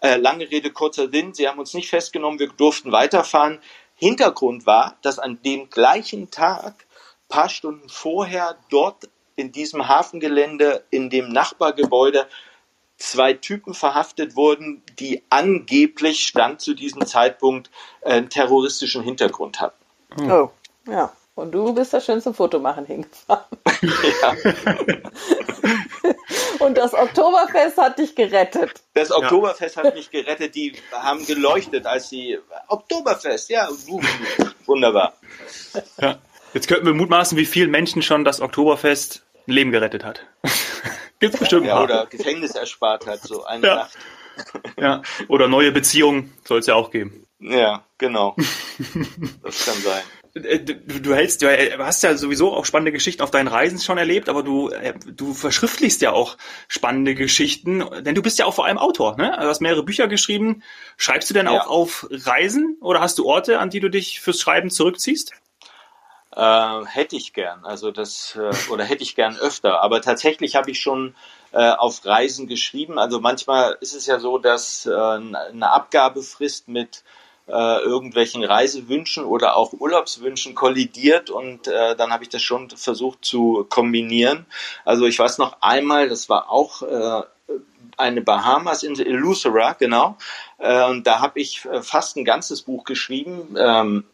äh, 0.00 0.16
lange 0.16 0.50
Rede, 0.50 0.70
kurzer 0.70 1.08
Sinn, 1.08 1.32
sie 1.32 1.48
haben 1.48 1.58
uns 1.58 1.72
nicht 1.72 1.88
festgenommen, 1.88 2.38
wir 2.38 2.48
durften 2.48 2.92
weiterfahren. 2.92 3.60
Hintergrund 3.94 4.66
war, 4.66 4.98
dass 5.02 5.18
an 5.18 5.40
dem 5.42 5.70
gleichen 5.70 6.30
Tag, 6.30 6.86
paar 7.28 7.48
Stunden 7.48 7.88
vorher, 7.88 8.56
dort 8.68 9.08
in 9.36 9.52
diesem 9.52 9.88
Hafengelände, 9.88 10.84
in 10.90 11.08
dem 11.08 11.30
Nachbargebäude, 11.30 12.26
zwei 13.10 13.34
Typen 13.34 13.74
verhaftet 13.74 14.36
wurden, 14.36 14.82
die 14.98 15.22
angeblich 15.30 16.26
Stand 16.26 16.60
zu 16.60 16.74
diesem 16.74 17.06
Zeitpunkt 17.06 17.70
äh, 18.02 18.14
einen 18.14 18.30
terroristischen 18.30 19.02
Hintergrund 19.02 19.60
hatten. 19.60 19.84
Hm. 20.16 20.30
Oh, 20.30 20.50
ja. 20.86 21.12
Und 21.36 21.50
du 21.50 21.74
bist 21.74 21.92
da 21.92 22.00
schön 22.00 22.22
zum 22.22 22.32
Fotomachen 22.32 22.86
hingefahren. 22.86 23.44
ja. 24.22 24.34
Und 26.60 26.78
das 26.78 26.94
Oktoberfest 26.94 27.76
hat 27.76 27.98
dich 27.98 28.14
gerettet. 28.14 28.82
Das 28.94 29.10
Oktoberfest 29.10 29.76
ja. 29.76 29.82
hat 29.82 29.94
mich 29.94 30.10
gerettet. 30.10 30.54
Die 30.54 30.74
haben 30.92 31.26
geleuchtet, 31.26 31.86
als 31.86 32.08
sie 32.08 32.38
Oktoberfest, 32.68 33.50
ja, 33.50 33.68
wunderbar. 34.64 35.14
Ja. 36.00 36.18
Jetzt 36.52 36.68
könnten 36.68 36.86
wir 36.86 36.94
mutmaßen, 36.94 37.36
wie 37.36 37.46
vielen 37.46 37.72
Menschen 37.72 38.00
schon 38.00 38.24
das 38.24 38.40
Oktoberfest 38.40 39.24
ein 39.46 39.52
Leben 39.52 39.72
gerettet 39.72 40.04
hat. 40.04 40.26
Gibt's 41.20 41.38
bestimmt. 41.38 41.66
Ja, 41.66 41.82
oder 41.82 42.06
Gefängnis 42.06 42.54
erspart 42.54 43.06
hat, 43.06 43.20
so 43.22 43.44
eine 43.44 43.66
ja. 43.66 43.74
Nacht. 43.76 43.98
Ja, 44.76 45.02
oder 45.28 45.46
neue 45.46 45.70
Beziehungen 45.70 46.32
soll 46.44 46.58
es 46.58 46.66
ja 46.66 46.74
auch 46.74 46.90
geben. 46.90 47.24
Ja, 47.38 47.84
genau. 47.98 48.34
Das 49.42 49.64
kann 49.64 49.74
sein. 49.74 50.02
Äh, 50.34 50.60
du, 50.60 51.00
du 51.00 51.14
hältst, 51.14 51.42
du 51.42 51.48
hast 51.78 52.02
ja 52.02 52.16
sowieso 52.16 52.52
auch 52.52 52.64
spannende 52.64 52.92
Geschichten 52.92 53.22
auf 53.22 53.30
deinen 53.30 53.48
Reisen 53.48 53.78
schon 53.78 53.98
erlebt, 53.98 54.28
aber 54.28 54.42
du, 54.42 54.70
äh, 54.70 54.94
du 55.06 55.34
verschriftlichst 55.34 56.02
ja 56.02 56.12
auch 56.12 56.36
spannende 56.68 57.14
Geschichten, 57.14 57.84
denn 58.00 58.14
du 58.14 58.22
bist 58.22 58.38
ja 58.38 58.46
auch 58.46 58.54
vor 58.54 58.66
allem 58.66 58.78
Autor, 58.78 59.16
ne? 59.16 59.36
Du 59.40 59.46
hast 59.46 59.60
mehrere 59.60 59.84
Bücher 59.84 60.08
geschrieben. 60.08 60.62
Schreibst 60.96 61.30
du 61.30 61.34
denn 61.34 61.46
ja. 61.46 61.52
auch 61.52 61.68
auf 61.68 62.06
Reisen 62.10 62.76
oder 62.80 63.00
hast 63.00 63.18
du 63.18 63.26
Orte, 63.26 63.58
an 63.58 63.70
die 63.70 63.80
du 63.80 63.88
dich 63.88 64.20
fürs 64.20 64.40
Schreiben 64.40 64.70
zurückziehst? 64.70 65.32
Äh, 66.36 66.84
hätte 66.86 67.14
ich 67.14 67.32
gern, 67.32 67.64
also 67.64 67.92
das 67.92 68.36
äh, 68.36 68.72
oder 68.72 68.84
hätte 68.84 69.02
ich 69.02 69.14
gern 69.14 69.36
öfter. 69.36 69.80
Aber 69.82 70.02
tatsächlich 70.02 70.56
habe 70.56 70.70
ich 70.70 70.80
schon 70.80 71.14
äh, 71.52 71.70
auf 71.70 72.04
Reisen 72.04 72.48
geschrieben. 72.48 72.98
Also 72.98 73.20
manchmal 73.20 73.76
ist 73.80 73.94
es 73.94 74.06
ja 74.06 74.18
so, 74.18 74.38
dass 74.38 74.86
äh, 74.86 74.92
eine 74.92 75.72
Abgabefrist 75.72 76.66
mit 76.66 77.04
äh, 77.46 77.52
irgendwelchen 77.52 78.42
Reisewünschen 78.42 79.24
oder 79.24 79.56
auch 79.56 79.72
Urlaubswünschen 79.74 80.54
kollidiert 80.54 81.30
und 81.30 81.68
äh, 81.68 81.94
dann 81.94 82.10
habe 82.10 82.24
ich 82.24 82.30
das 82.30 82.42
schon 82.42 82.70
versucht 82.70 83.24
zu 83.24 83.66
kombinieren. 83.68 84.46
Also 84.84 85.06
ich 85.06 85.18
weiß 85.18 85.38
noch 85.38 85.58
einmal, 85.60 86.08
das 86.08 86.28
war 86.28 86.50
auch 86.50 86.82
eine 87.96 88.22
Bahamas-Insel, 88.22 89.06
Illusera, 89.06 89.74
genau. 89.74 90.16
Äh, 90.58 90.88
und 90.88 91.06
da 91.06 91.20
habe 91.20 91.40
ich 91.40 91.68
fast 91.82 92.16
ein 92.16 92.24
ganzes 92.24 92.62
Buch 92.62 92.84
geschrieben. 92.84 93.54
Ähm, 93.58 94.04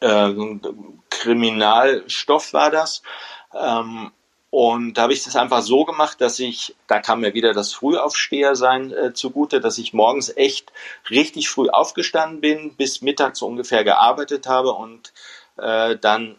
äh, 0.00 0.32
Kriminalstoff 1.10 2.52
war 2.52 2.70
das. 2.70 3.02
Ähm, 3.54 4.10
und 4.50 4.94
da 4.94 5.02
habe 5.02 5.12
ich 5.12 5.24
das 5.24 5.36
einfach 5.36 5.60
so 5.60 5.84
gemacht, 5.84 6.20
dass 6.20 6.38
ich, 6.38 6.74
da 6.86 7.00
kam 7.00 7.20
mir 7.20 7.34
wieder 7.34 7.52
das 7.52 7.74
Frühaufstehersein 7.74 8.92
äh, 8.92 9.12
zugute, 9.12 9.60
dass 9.60 9.76
ich 9.76 9.92
morgens 9.92 10.34
echt 10.34 10.72
richtig 11.10 11.48
früh 11.50 11.68
aufgestanden 11.68 12.40
bin, 12.40 12.74
bis 12.74 13.02
mittags 13.02 13.42
ungefähr 13.42 13.84
gearbeitet 13.84 14.46
habe 14.46 14.72
und 14.72 15.12
äh, 15.58 15.96
dann 15.96 16.36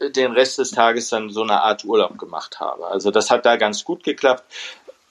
den 0.00 0.32
Rest 0.32 0.58
des 0.58 0.70
Tages 0.70 1.10
dann 1.10 1.30
so 1.30 1.42
eine 1.42 1.60
Art 1.60 1.84
Urlaub 1.84 2.18
gemacht 2.18 2.58
habe. 2.58 2.86
Also 2.86 3.10
das 3.10 3.30
hat 3.30 3.44
da 3.44 3.56
ganz 3.56 3.84
gut 3.84 4.02
geklappt. 4.02 4.44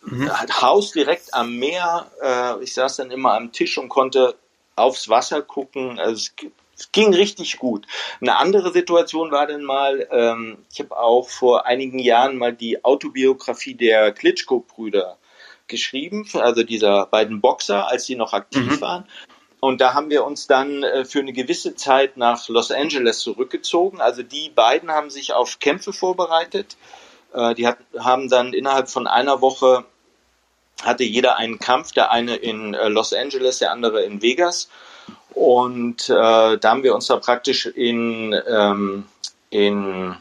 Mhm. 0.01 0.31
Haus 0.61 0.91
direkt 0.91 1.33
am 1.33 1.55
Meer. 1.55 2.07
Äh, 2.21 2.63
ich 2.63 2.73
saß 2.73 2.97
dann 2.97 3.11
immer 3.11 3.35
am 3.35 3.51
Tisch 3.51 3.77
und 3.77 3.89
konnte 3.89 4.35
aufs 4.75 5.09
Wasser 5.09 5.41
gucken. 5.41 5.99
Also 5.99 6.13
es 6.13 6.35
es 6.79 6.91
ging 6.91 7.13
richtig 7.13 7.57
gut. 7.57 7.85
Eine 8.21 8.37
andere 8.37 8.71
Situation 8.71 9.31
war 9.31 9.47
dann 9.47 9.63
mal, 9.63 10.07
ähm, 10.11 10.65
ich 10.71 10.79
habe 10.79 10.97
auch 10.97 11.29
vor 11.29 11.65
einigen 11.65 11.99
Jahren 11.99 12.37
mal 12.37 12.53
die 12.53 12.83
Autobiografie 12.83 13.75
der 13.75 14.13
Klitschko-Brüder 14.13 15.17
geschrieben, 15.67 16.27
also 16.33 16.63
dieser 16.63 17.05
beiden 17.05 17.41
Boxer, 17.41 17.87
als 17.87 18.05
sie 18.05 18.15
noch 18.15 18.33
aktiv 18.33 18.77
mhm. 18.77 18.81
waren. 18.81 19.05
Und 19.59 19.81
da 19.81 19.93
haben 19.93 20.09
wir 20.09 20.23
uns 20.23 20.47
dann 20.47 20.83
äh, 20.83 21.03
für 21.03 21.19
eine 21.19 21.33
gewisse 21.33 21.75
Zeit 21.75 22.15
nach 22.15 22.47
Los 22.47 22.71
Angeles 22.71 23.19
zurückgezogen. 23.19 23.99
Also 23.99 24.23
die 24.23 24.49
beiden 24.49 24.89
haben 24.89 25.09
sich 25.09 25.33
auf 25.33 25.59
Kämpfe 25.59 25.91
vorbereitet. 25.91 26.77
Äh, 27.33 27.55
die 27.55 27.67
hat, 27.67 27.77
haben 27.97 28.29
dann 28.29 28.53
innerhalb 28.53 28.89
von 28.89 29.05
einer 29.05 29.41
Woche 29.41 29.83
hatte 30.81 31.03
jeder 31.03 31.35
einen 31.35 31.59
Kampf, 31.59 31.91
der 31.91 32.09
eine 32.09 32.37
in 32.37 32.73
äh, 32.73 32.87
Los 32.87 33.13
Angeles, 33.13 33.59
der 33.59 33.73
andere 33.73 34.03
in 34.03 34.21
Vegas. 34.21 34.69
Und 35.33 36.09
äh, 36.09 36.13
da 36.57 36.59
haben 36.63 36.83
wir 36.83 36.95
uns 36.95 37.07
da 37.07 37.17
praktisch 37.17 37.65
in, 37.65 38.35
ähm, 38.47 39.05
in 39.49 40.15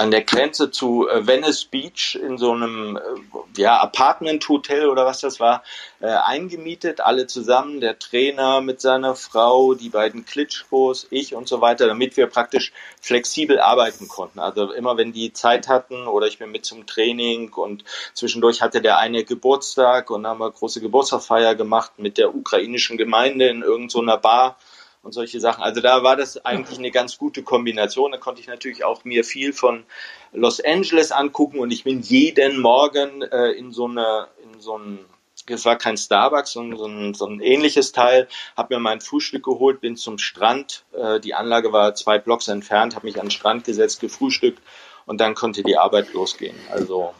an 0.00 0.10
der 0.10 0.22
Grenze 0.22 0.70
zu 0.70 1.06
äh, 1.08 1.26
Venice 1.26 1.66
Beach 1.66 2.18
in 2.20 2.38
so 2.38 2.52
einem 2.52 2.96
äh, 2.96 3.60
ja, 3.60 3.78
Apartment-Hotel 3.80 4.88
oder 4.88 5.04
was 5.04 5.20
das 5.20 5.40
war, 5.40 5.62
äh, 6.00 6.06
eingemietet, 6.06 7.02
alle 7.02 7.26
zusammen, 7.26 7.82
der 7.82 7.98
Trainer 7.98 8.62
mit 8.62 8.80
seiner 8.80 9.14
Frau, 9.14 9.74
die 9.74 9.90
beiden 9.90 10.24
Klitschkos, 10.24 11.06
ich 11.10 11.34
und 11.34 11.48
so 11.48 11.60
weiter, 11.60 11.86
damit 11.86 12.16
wir 12.16 12.28
praktisch 12.28 12.72
flexibel 13.02 13.60
arbeiten 13.60 14.08
konnten. 14.08 14.38
Also 14.38 14.72
immer 14.72 14.96
wenn 14.96 15.12
die 15.12 15.34
Zeit 15.34 15.68
hatten 15.68 16.06
oder 16.06 16.26
ich 16.28 16.38
bin 16.38 16.50
mit 16.50 16.64
zum 16.64 16.86
Training 16.86 17.52
und 17.52 17.84
zwischendurch 18.14 18.62
hatte 18.62 18.80
der 18.80 18.96
eine 18.96 19.24
Geburtstag 19.24 20.08
und 20.08 20.26
haben 20.26 20.40
wir 20.40 20.50
große 20.50 20.80
Geburtstagsfeier 20.80 21.54
gemacht 21.54 21.92
mit 21.98 22.16
der 22.16 22.34
ukrainischen 22.34 22.96
Gemeinde 22.96 23.48
in 23.48 23.60
irgendeiner 23.60 24.14
so 24.14 24.20
Bar 24.22 24.56
und 25.02 25.12
solche 25.12 25.40
Sachen. 25.40 25.62
Also 25.62 25.80
da 25.80 26.02
war 26.02 26.16
das 26.16 26.44
eigentlich 26.44 26.78
eine 26.78 26.90
ganz 26.90 27.18
gute 27.18 27.42
Kombination. 27.42 28.12
Da 28.12 28.18
konnte 28.18 28.40
ich 28.40 28.48
natürlich 28.48 28.84
auch 28.84 29.04
mir 29.04 29.24
viel 29.24 29.52
von 29.52 29.84
Los 30.32 30.60
Angeles 30.60 31.12
angucken 31.12 31.58
und 31.58 31.70
ich 31.70 31.84
bin 31.84 32.00
jeden 32.00 32.60
Morgen 32.60 33.22
äh, 33.22 33.52
in 33.52 33.72
so 33.72 33.86
eine, 33.86 34.28
in 34.44 34.60
so 34.60 34.78
ein, 34.78 34.98
es 35.46 35.64
war 35.64 35.76
kein 35.76 35.96
Starbucks, 35.96 36.52
sondern 36.52 36.78
so 36.78 36.86
ein, 36.86 37.14
so 37.14 37.26
ein 37.26 37.40
ähnliches 37.40 37.92
Teil, 37.92 38.28
habe 38.56 38.74
mir 38.74 38.80
mein 38.80 39.00
Frühstück 39.00 39.44
geholt, 39.44 39.80
bin 39.80 39.96
zum 39.96 40.18
Strand. 40.18 40.84
Äh, 40.92 41.18
die 41.20 41.34
Anlage 41.34 41.72
war 41.72 41.94
zwei 41.94 42.18
Blocks 42.18 42.48
entfernt, 42.48 42.94
habe 42.94 43.06
mich 43.06 43.18
an 43.18 43.26
den 43.26 43.30
Strand 43.30 43.64
gesetzt, 43.64 44.00
gefrühstückt 44.00 44.62
und 45.06 45.20
dann 45.20 45.34
konnte 45.34 45.62
die 45.62 45.78
Arbeit 45.78 46.12
losgehen. 46.12 46.56
Also 46.70 47.14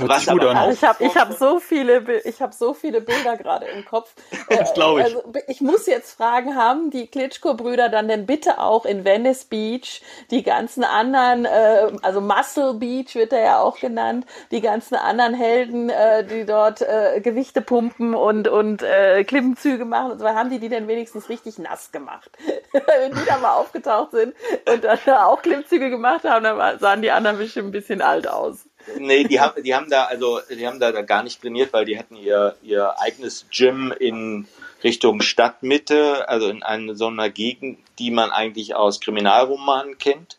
Was 0.00 0.28
aber 0.28 0.54
also 0.54 0.72
ich 0.72 0.84
habe 0.84 1.04
ich 1.04 1.16
hab 1.16 1.32
so 1.32 1.58
viele 1.58 2.20
ich 2.24 2.40
habe 2.40 2.52
so 2.52 2.74
viele 2.74 3.00
Bilder 3.00 3.36
gerade 3.36 3.66
im 3.66 3.84
Kopf. 3.84 4.14
Das 4.48 4.74
glaube 4.74 5.00
ich. 5.00 5.06
Also 5.06 5.24
ich 5.48 5.60
muss 5.60 5.86
jetzt 5.86 6.16
fragen, 6.16 6.56
haben 6.56 6.90
die 6.90 7.08
Klitschko 7.08 7.54
Brüder 7.54 7.88
dann 7.88 8.08
denn 8.08 8.26
bitte 8.26 8.58
auch 8.58 8.84
in 8.84 9.04
Venice 9.04 9.44
Beach 9.44 10.02
die 10.30 10.42
ganzen 10.42 10.84
anderen 10.84 11.44
äh, 11.44 11.92
also 12.02 12.20
Muscle 12.20 12.74
Beach 12.74 13.14
wird 13.14 13.32
er 13.32 13.42
ja 13.42 13.60
auch 13.60 13.78
genannt, 13.78 14.26
die 14.50 14.60
ganzen 14.60 14.94
anderen 14.94 15.34
Helden, 15.34 15.90
äh, 15.90 16.24
die 16.24 16.44
dort 16.46 16.82
äh, 16.82 17.20
Gewichte 17.20 17.60
pumpen 17.60 18.14
und 18.14 18.48
und 18.48 18.82
äh, 18.82 19.24
Klimmzüge 19.24 19.84
machen 19.84 20.12
und 20.12 20.18
so 20.18 20.26
haben 20.26 20.50
die 20.50 20.58
die 20.58 20.68
denn 20.68 20.88
wenigstens 20.88 21.28
richtig 21.28 21.58
nass 21.58 21.92
gemacht. 21.92 22.30
Wenn 22.72 23.12
die 23.12 23.24
da 23.26 23.38
mal 23.38 23.54
aufgetaucht 23.54 24.12
sind 24.12 24.34
und 24.68 24.84
dann 24.84 24.98
auch 25.16 25.42
Klimmzüge 25.42 25.90
gemacht 25.90 26.24
haben, 26.24 26.44
dann 26.44 26.78
sahen 26.78 27.02
die 27.02 27.10
anderen 27.10 27.38
bestimmt 27.38 27.68
ein 27.68 27.72
bisschen 27.72 28.02
alt 28.02 28.28
aus. 28.28 28.65
Nee, 28.98 29.24
die 29.24 29.40
haben, 29.40 29.62
die 29.62 29.74
haben 29.74 29.90
da, 29.90 30.04
also, 30.04 30.40
die 30.48 30.66
haben 30.66 30.78
da, 30.78 30.92
da 30.92 31.02
gar 31.02 31.22
nicht 31.22 31.40
trainiert, 31.40 31.72
weil 31.72 31.84
die 31.84 31.98
hatten 31.98 32.16
ihr, 32.16 32.56
ihr 32.62 32.98
eigenes 33.00 33.46
Gym 33.50 33.92
in 33.98 34.46
Richtung 34.84 35.22
Stadtmitte, 35.22 36.28
also 36.28 36.48
in 36.48 36.62
einer, 36.62 36.94
so 36.94 37.08
einer 37.08 37.30
Gegend, 37.30 37.78
die 37.98 38.10
man 38.10 38.30
eigentlich 38.30 38.74
aus 38.74 39.00
Kriminalromanen 39.00 39.98
kennt, 39.98 40.38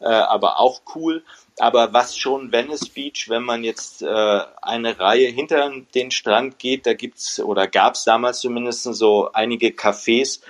äh, 0.00 0.06
aber 0.06 0.60
auch 0.60 0.82
cool. 0.94 1.24
Aber 1.58 1.92
was 1.92 2.16
schon 2.16 2.52
Venice 2.52 2.88
Beach, 2.88 3.28
wenn 3.28 3.42
man 3.42 3.64
jetzt 3.64 4.02
äh, 4.02 4.40
eine 4.62 4.98
Reihe 5.00 5.26
hinter 5.28 5.72
den 5.94 6.12
Strand 6.12 6.60
geht, 6.60 6.86
da 6.86 6.94
gibt's 6.94 7.40
oder 7.40 7.66
gab's 7.66 8.04
damals 8.04 8.38
zumindest 8.38 8.84
so 8.84 9.32
einige 9.32 9.68
Cafés, 9.70 10.40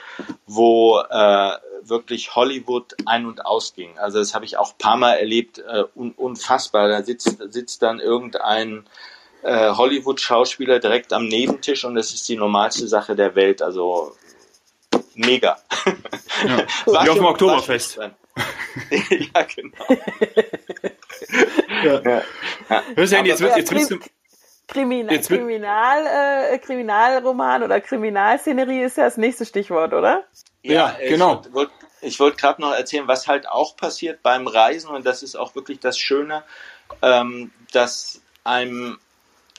wo 0.47 1.00
äh, 1.00 1.52
wirklich 1.82 2.35
Hollywood 2.35 2.94
ein- 3.06 3.26
und 3.26 3.44
ausging. 3.44 3.99
Also 3.99 4.18
das 4.18 4.35
habe 4.35 4.44
ich 4.44 4.56
auch 4.56 4.73
ein 4.73 4.78
paar 4.78 4.97
Mal 4.97 5.14
erlebt, 5.14 5.58
äh, 5.58 5.85
un 5.94 6.12
unfassbar. 6.12 6.88
Da 6.88 7.02
sitzt, 7.02 7.38
sitzt 7.52 7.82
dann 7.82 8.00
irgendein 8.00 8.85
äh, 9.42 9.70
Hollywood-Schauspieler 9.70 10.78
direkt 10.78 11.12
am 11.12 11.26
Nebentisch 11.26 11.85
und 11.85 11.94
das 11.94 12.12
ist 12.12 12.28
die 12.28 12.37
normalste 12.37 12.88
Sache 12.88 13.14
der 13.16 13.35
Welt. 13.35 13.62
Also 13.62 14.16
mega. 15.14 15.58
Ja. 16.47 16.66
Wie 17.04 17.08
auf 17.08 17.16
dem 17.16 17.25
Oktoberfest. 17.25 17.99
ja, 18.90 19.42
genau. 19.42 19.76
ja. 21.82 22.00
Ja. 22.00 22.23
Ja. 22.68 22.82
Hörst 22.94 23.12
du, 23.12 23.16
jetzt, 23.16 23.40
jetzt, 23.40 23.56
jetzt 23.56 23.70
willst 23.73 23.90
du... 23.90 23.99
Kriminal, 24.68 25.14
jetzt 25.14 25.28
Kriminal, 25.28 26.04
äh, 26.52 26.58
Kriminalroman 26.58 27.62
oder 27.62 27.80
Kriminalszenerie 27.80 28.82
ist 28.82 28.99
ja 28.99 29.04
das 29.04 29.16
nächste 29.16 29.47
Stichwort, 29.47 29.94
oder? 29.94 30.25
Ja, 30.69 30.97
ja 31.01 31.09
genau. 31.09 31.43
Ich 31.45 31.53
wollte 31.53 31.73
wollt, 32.01 32.21
wollt 32.21 32.39
gerade 32.39 32.61
noch 32.61 32.73
erzählen, 32.73 33.09
was 33.09 33.27
halt 33.27 33.49
auch 33.49 33.77
passiert 33.77 34.23
beim 34.23 34.47
Reisen 34.47 34.91
und 34.91 35.05
das 35.05 35.23
ist 35.23 35.37
auch 35.37 35.55
wirklich 35.55 35.81
das 35.81 35.99
Schöne, 35.99 36.45
ähm, 37.03 37.53
dass 37.73 38.21
einem 38.45 38.99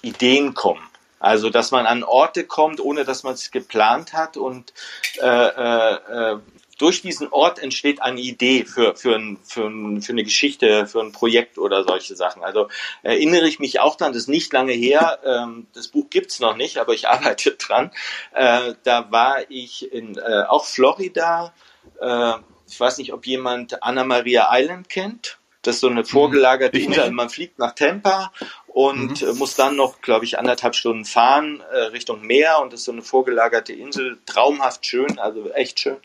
Ideen 0.01 0.53
kommen. 0.53 0.83
Also, 1.19 1.49
dass 1.49 1.71
man 1.71 1.85
an 1.85 2.03
Orte 2.03 2.45
kommt, 2.45 2.79
ohne 2.79 3.03
dass 3.03 3.23
man 3.23 3.33
es 3.33 3.51
geplant 3.51 4.13
hat 4.13 4.37
und 4.37 4.73
äh, 5.21 5.27
äh, 5.27 6.33
äh 6.33 6.39
durch 6.79 7.01
diesen 7.01 7.27
Ort 7.29 7.59
entsteht 7.59 8.01
eine 8.01 8.19
Idee 8.19 8.65
für, 8.65 8.95
für, 8.95 9.15
ein, 9.15 9.37
für, 9.43 9.67
ein, 9.67 10.01
für 10.01 10.13
eine 10.13 10.23
Geschichte, 10.23 10.87
für 10.87 11.01
ein 11.01 11.11
Projekt 11.11 11.57
oder 11.57 11.83
solche 11.83 12.15
Sachen. 12.15 12.43
Also 12.43 12.69
erinnere 13.03 13.47
ich 13.47 13.59
mich 13.59 13.79
auch 13.79 13.95
dran, 13.95 14.13
das 14.13 14.23
ist 14.23 14.29
nicht 14.29 14.51
lange 14.53 14.71
her, 14.71 15.19
ähm, 15.25 15.67
das 15.73 15.89
Buch 15.89 16.09
gibt's 16.09 16.39
noch 16.39 16.55
nicht, 16.55 16.77
aber 16.77 16.93
ich 16.93 17.07
arbeite 17.09 17.51
dran. 17.51 17.91
Äh, 18.33 18.73
da 18.83 19.11
war 19.11 19.39
ich 19.49 19.91
in 19.91 20.17
äh, 20.17 20.43
auch 20.47 20.65
Florida. 20.65 21.53
Äh, 21.99 22.33
ich 22.67 22.79
weiß 22.79 22.97
nicht, 22.97 23.13
ob 23.13 23.27
jemand 23.27 23.83
Anna 23.83 24.03
Maria 24.05 24.47
Island 24.51 24.89
kennt. 24.89 25.37
Das 25.61 25.75
ist 25.75 25.81
so 25.81 25.89
eine 25.89 26.05
vorgelagerte 26.05 26.79
Insel. 26.79 27.11
Man 27.11 27.29
fliegt 27.29 27.59
nach 27.59 27.75
Tampa 27.75 28.31
und 28.79 29.21
mhm. 29.21 29.37
muss 29.37 29.55
dann 29.55 29.75
noch, 29.75 29.99
glaube 29.99 30.23
ich, 30.23 30.39
anderthalb 30.39 30.73
Stunden 30.73 31.03
fahren 31.03 31.61
äh, 31.69 31.79
Richtung 31.87 32.21
Meer 32.21 32.61
und 32.61 32.71
das 32.71 32.79
ist 32.79 32.85
so 32.85 32.93
eine 32.93 33.01
vorgelagerte 33.01 33.73
Insel, 33.73 34.17
traumhaft 34.25 34.85
schön, 34.85 35.19
also 35.19 35.51
echt 35.51 35.81
schön. 35.81 35.97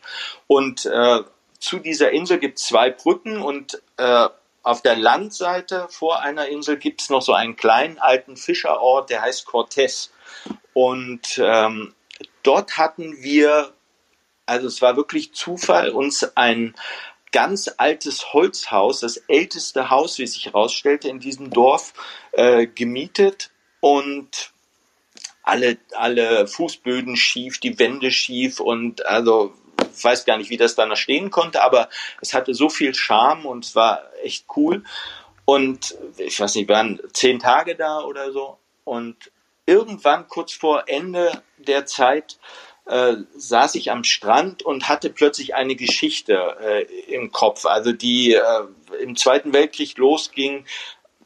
Und 0.47 0.85
äh, 0.85 1.21
zu 1.57 1.79
dieser 1.79 2.11
Insel 2.11 2.37
gibt 2.37 2.59
es 2.59 2.65
zwei 2.65 2.89
Brücken 2.89 3.41
und 3.41 3.81
äh, 3.95 4.27
auf 4.61 4.81
der 4.81 4.97
Landseite 4.97 5.87
vor 5.89 6.19
einer 6.19 6.49
Insel 6.49 6.75
gibt 6.75 7.01
es 7.01 7.09
noch 7.09 7.21
so 7.21 7.31
einen 7.31 7.55
kleinen 7.55 7.97
alten 7.97 8.35
Fischerort, 8.35 9.09
der 9.09 9.21
heißt 9.21 9.45
Cortez. 9.45 10.11
Und 10.73 11.39
ähm, 11.41 11.95
dort 12.43 12.77
hatten 12.77 13.23
wir, 13.23 13.71
also 14.47 14.67
es 14.67 14.81
war 14.81 14.97
wirklich 14.97 15.33
Zufall, 15.33 15.91
uns 15.91 16.29
ein 16.35 16.75
ganz 17.35 17.69
altes 17.75 18.31
Holzhaus, 18.31 19.01
das 19.01 19.17
älteste 19.27 19.89
Haus, 19.89 20.17
wie 20.19 20.25
sich 20.25 20.45
herausstellte, 20.45 21.09
in 21.09 21.19
diesem 21.19 21.49
Dorf 21.49 21.91
äh, 22.31 22.65
gemietet 22.65 23.51
und 23.81 24.53
alle, 25.43 25.77
alle 25.91 26.47
Fußböden 26.47 27.17
schief, 27.17 27.59
die 27.59 27.77
Wände 27.77 28.11
schief 28.11 28.61
und 28.61 29.05
also 29.05 29.53
ich 29.93 30.01
weiß 30.01 30.23
gar 30.23 30.37
nicht, 30.37 30.49
wie 30.49 30.55
das 30.55 30.75
da 30.75 30.95
stehen 30.95 31.29
konnte, 31.29 31.61
aber 31.61 31.89
es 32.21 32.33
hatte 32.33 32.53
so 32.53 32.69
viel 32.69 32.95
Charme 32.95 33.45
und 33.45 33.65
es 33.65 33.75
war 33.75 34.03
echt 34.23 34.45
cool. 34.55 34.85
Und 35.43 35.93
ich 36.17 36.39
weiß 36.39 36.55
nicht, 36.55 36.69
waren 36.69 37.01
zehn 37.11 37.39
Tage 37.39 37.75
da 37.75 37.99
oder 37.99 38.31
so. 38.31 38.57
Und 38.85 39.31
irgendwann 39.65 40.27
kurz 40.29 40.53
vor 40.53 40.85
Ende 40.87 41.43
der 41.57 41.85
Zeit 41.85 42.37
äh, 42.85 43.15
saß 43.35 43.75
ich 43.75 43.91
am 43.91 44.03
Strand 44.03 44.63
und 44.63 44.87
hatte 44.87 45.09
plötzlich 45.09 45.55
eine 45.55 45.75
Geschichte 45.75 46.57
äh, 46.61 46.83
im 47.13 47.31
Kopf, 47.31 47.65
also 47.65 47.91
die 47.91 48.33
äh, 48.33 48.41
im 49.01 49.15
Zweiten 49.15 49.53
Weltkrieg 49.53 49.97
losging, 49.97 50.65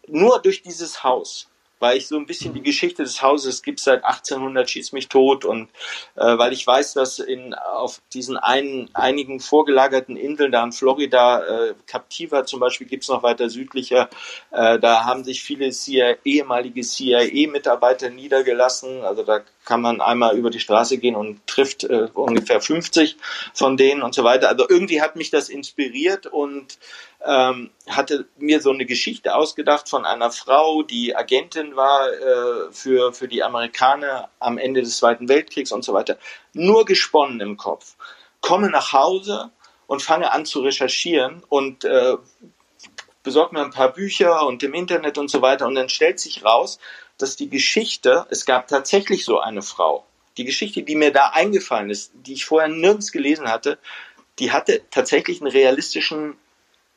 nur 0.08 0.42
durch 0.42 0.62
dieses 0.62 1.04
Haus 1.04 1.50
weil 1.80 1.98
ich 1.98 2.08
so 2.08 2.18
ein 2.18 2.26
bisschen 2.26 2.54
die 2.54 2.62
Geschichte 2.62 3.04
des 3.04 3.22
Hauses 3.22 3.64
gibt 3.64 3.80
seit 3.80 4.04
1800 4.04 4.70
schieß 4.70 4.92
mich 4.92 5.08
tot 5.08 5.46
und 5.46 5.70
äh, 6.16 6.38
weil 6.38 6.54
ich 6.54 6.66
weiß, 6.66 6.94
dass 6.94 7.20
in 7.20 7.54
auf 7.54 8.02
diesen 8.14 8.38
einen, 8.38 8.90
einigen 8.94 9.40
vorgelagerten 9.40 10.18
Inseln 10.18 10.52
da 10.52 10.64
in 10.64 10.72
Florida, 10.72 11.70
äh, 11.70 11.74
Captiva 11.88 12.46
zum 12.46 12.60
Beispiel 12.60 12.88
gibt's 12.88 13.08
noch 13.08 13.24
weiter 13.24 13.50
südlicher, 13.50 14.10
äh, 14.52 14.78
da 14.80 15.06
haben 15.06 15.24
sich 15.24 15.42
viele 15.42 15.72
CIA, 15.72 16.18
ehemalige 16.26 16.82
CIA-Mitarbeiter 16.82 18.10
niedergelassen, 18.10 19.04
also 19.04 19.24
da 19.24 19.42
kann 19.70 19.82
man 19.82 20.02
einmal 20.02 20.36
über 20.36 20.50
die 20.50 20.60
Straße 20.60 20.98
gehen 20.98 21.16
und 21.16 21.46
trifft 21.46 21.84
äh, 21.84 22.08
ungefähr 22.16 22.60
50 22.60 23.18
von 23.54 23.78
denen 23.78 24.02
und 24.02 24.16
so 24.16 24.24
weiter. 24.24 24.50
Also 24.50 24.68
irgendwie 24.68 25.00
hat 25.00 25.16
mich 25.16 25.30
das 25.30 25.48
inspiriert 25.48 26.26
und 26.26 26.80
ähm, 27.24 27.70
hatte 27.88 28.26
mir 28.40 28.62
so 28.62 28.72
eine 28.72 28.88
Geschichte 28.88 29.36
ausgedacht 29.36 29.88
von 29.88 30.06
einer 30.06 30.32
Frau, 30.32 30.82
die 30.82 31.16
Agentin 31.16 31.76
war 31.76 32.12
äh, 32.12 32.72
für, 32.72 33.14
für 33.14 33.28
die 33.28 33.44
Amerikaner 33.44 34.30
am 34.40 34.58
Ende 34.58 34.82
des 34.82 34.98
Zweiten 34.98 35.30
Weltkriegs 35.30 35.72
und 35.72 35.86
so 35.86 35.94
weiter. 35.94 36.18
Nur 36.54 36.86
gesponnen 36.86 37.40
im 37.40 37.56
Kopf. 37.56 37.96
Komme 38.42 38.72
nach 38.72 38.92
Hause 38.92 39.52
und 39.86 40.02
fange 40.02 40.32
an 40.32 40.46
zu 40.46 40.62
recherchieren 40.62 41.44
und 41.48 41.84
äh, 41.84 42.18
besorge 43.22 43.54
mir 43.54 43.62
ein 43.62 43.70
paar 43.70 43.94
Bücher 43.94 44.48
und 44.48 44.64
im 44.64 44.74
Internet 44.74 45.20
und 45.20 45.30
so 45.30 45.44
weiter. 45.44 45.68
Und 45.68 45.76
dann 45.76 45.90
stellt 45.90 46.20
sich 46.20 46.44
raus, 46.44 46.80
dass 47.22 47.36
die 47.36 47.50
Geschichte, 47.50 48.26
es 48.30 48.46
gab 48.46 48.68
tatsächlich 48.68 49.26
so 49.26 49.40
eine 49.40 49.62
Frau. 49.62 50.06
Die 50.38 50.46
Geschichte, 50.46 50.84
die 50.84 50.96
mir 50.96 51.12
da 51.12 51.32
eingefallen 51.34 51.90
ist, 51.90 52.12
die 52.14 52.34
ich 52.34 52.46
vorher 52.46 52.70
nirgends 52.70 53.12
gelesen 53.12 53.50
hatte, 53.50 53.78
die 54.40 54.52
hatte 54.52 54.82
tatsächlich 54.90 55.42
einen 55.42 55.52
realistischen 55.52 56.38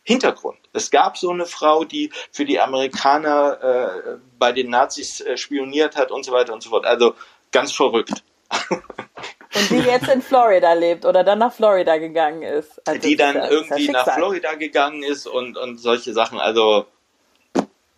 Hintergrund. 0.05 0.59
Es 0.73 0.91
gab 0.91 1.17
so 1.17 1.31
eine 1.31 1.47
Frau, 1.47 1.85
die 1.85 2.11
für 2.31 2.45
die 2.45 2.61
Amerikaner 2.61 3.59
äh, 3.62 4.17
bei 4.38 4.52
den 4.52 4.71
Nazis 4.71 5.21
äh, 5.21 5.37
spioniert 5.37 5.97
hat 5.97 6.11
und 6.11 6.25
so 6.25 6.33
weiter 6.33 6.52
und 6.52 6.62
so 6.62 6.71
fort. 6.71 6.87
Also 6.87 7.14
ganz 7.50 7.73
verrückt. 7.73 8.23
Und 9.55 9.71
die 9.71 9.87
jetzt 9.87 10.09
in 10.09 10.23
Florida 10.23 10.73
lebt 10.73 11.05
oder 11.05 11.25
dann 11.25 11.38
nach 11.38 11.52
Florida 11.52 11.99
gegangen 11.99 12.43
ist. 12.43 12.81
Also 12.88 13.00
die 13.00 13.17
dann 13.17 13.37
irgendwie 13.37 13.91
nach 13.91 14.14
Florida 14.14 14.55
gegangen 14.55 15.02
ist 15.02 15.26
und, 15.26 15.59
und 15.59 15.76
solche 15.76 16.14
Sachen. 16.14 16.38
Also 16.38 16.87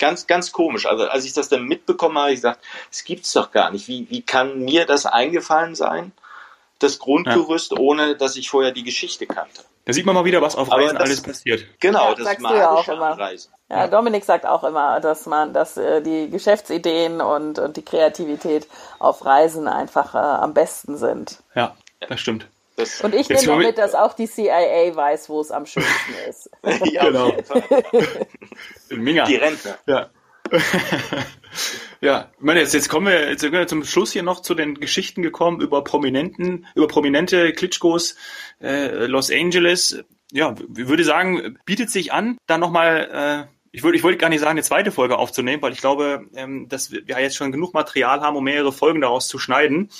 ganz, 0.04 0.26
ganz 0.26 0.52
komisch. 0.52 0.84
Also 0.84 1.08
als 1.08 1.24
ich 1.24 1.32
das 1.32 1.48
dann 1.48 1.64
mitbekommen 1.64 2.16
habe, 2.16 2.24
habe 2.24 2.32
ich 2.32 2.38
gesagt, 2.38 2.60
es 2.90 3.04
gibt's 3.04 3.32
doch 3.32 3.50
gar 3.50 3.70
nicht. 3.70 3.88
Wie, 3.88 4.06
wie 4.10 4.20
kann 4.20 4.58
mir 4.58 4.84
das 4.84 5.06
eingefallen 5.06 5.74
sein? 5.74 6.12
Das 6.78 6.98
Grundgerüst, 6.98 7.72
ja. 7.72 7.78
ohne 7.78 8.14
dass 8.14 8.36
ich 8.36 8.50
vorher 8.50 8.72
die 8.72 8.84
Geschichte 8.84 9.26
kannte. 9.26 9.62
Da 9.86 9.92
sieht 9.94 10.04
man 10.04 10.14
mal 10.14 10.26
wieder, 10.26 10.42
was 10.42 10.56
auf 10.56 10.70
Reisen 10.70 10.96
das, 10.96 11.04
alles 11.04 11.22
passiert. 11.22 11.64
Genau, 11.80 12.10
ja, 12.10 12.14
das 12.14 12.24
sagst 12.24 12.44
du 12.44 12.54
ja 12.54 12.70
auch 12.70 12.88
immer. 12.88 13.18
Reisen. 13.18 13.50
Ja, 13.70 13.78
ja, 13.78 13.86
Dominik 13.86 14.24
sagt 14.24 14.44
auch 14.44 14.64
immer, 14.64 15.00
dass 15.00 15.24
man, 15.24 15.54
dass 15.54 15.78
äh, 15.78 16.02
die 16.02 16.28
Geschäftsideen 16.28 17.22
und, 17.22 17.58
und 17.58 17.76
die 17.78 17.82
Kreativität 17.82 18.66
auf 18.98 19.24
Reisen 19.24 19.68
einfach 19.68 20.14
äh, 20.14 20.18
am 20.18 20.52
besten 20.52 20.98
sind. 20.98 21.42
Ja, 21.54 21.74
das 22.08 22.20
stimmt. 22.20 22.46
Das 22.76 23.00
und 23.02 23.14
ich 23.14 23.28
nehme 23.28 23.58
mit, 23.58 23.78
dass 23.78 23.94
auch 23.94 24.14
die 24.14 24.26
CIA 24.26 24.94
weiß, 24.94 25.28
wo 25.28 25.40
es 25.40 25.50
am 25.50 25.64
schönsten 25.64 26.14
ist. 26.28 26.50
ja, 26.92 27.04
genau. 27.04 27.32
Minga. 28.90 29.24
Die 29.26 29.36
Rentner. 29.36 29.78
Ja. 29.86 30.10
ja, 32.00 32.30
ich 32.36 32.44
meine, 32.44 32.60
jetzt, 32.60 32.74
jetzt 32.74 32.88
kommen 32.88 33.06
wir, 33.06 33.30
jetzt 33.30 33.40
sind 33.40 33.52
wir 33.52 33.66
zum 33.66 33.84
Schluss 33.84 34.12
hier 34.12 34.22
noch 34.22 34.40
zu 34.40 34.54
den 34.54 34.74
Geschichten 34.74 35.22
gekommen 35.22 35.60
über 35.60 35.84
Prominenten, 35.84 36.66
über 36.74 36.88
prominente 36.88 37.52
Klitschkos, 37.52 38.16
äh, 38.60 39.06
Los 39.06 39.30
Angeles. 39.30 40.04
Ja, 40.32 40.54
ich 40.76 40.88
würde 40.88 41.04
sagen, 41.04 41.58
bietet 41.64 41.90
sich 41.90 42.12
an, 42.12 42.38
da 42.46 42.58
nochmal 42.58 43.46
äh, 43.48 43.53
ich 43.74 43.82
würde 43.82 43.98
ich 43.98 44.04
wollte 44.04 44.18
gar 44.18 44.28
nicht 44.28 44.38
sagen, 44.38 44.52
eine 44.52 44.62
zweite 44.62 44.92
Folge 44.92 45.18
aufzunehmen, 45.18 45.60
weil 45.60 45.72
ich 45.72 45.80
glaube, 45.80 46.26
ähm, 46.36 46.68
dass 46.68 46.92
wir 46.92 47.02
jetzt 47.08 47.34
schon 47.34 47.50
genug 47.50 47.74
Material 47.74 48.20
haben, 48.20 48.36
um 48.36 48.44
mehrere 48.44 48.70
Folgen 48.70 49.00
daraus 49.00 49.26
zu 49.26 49.40
schneiden. 49.40 49.90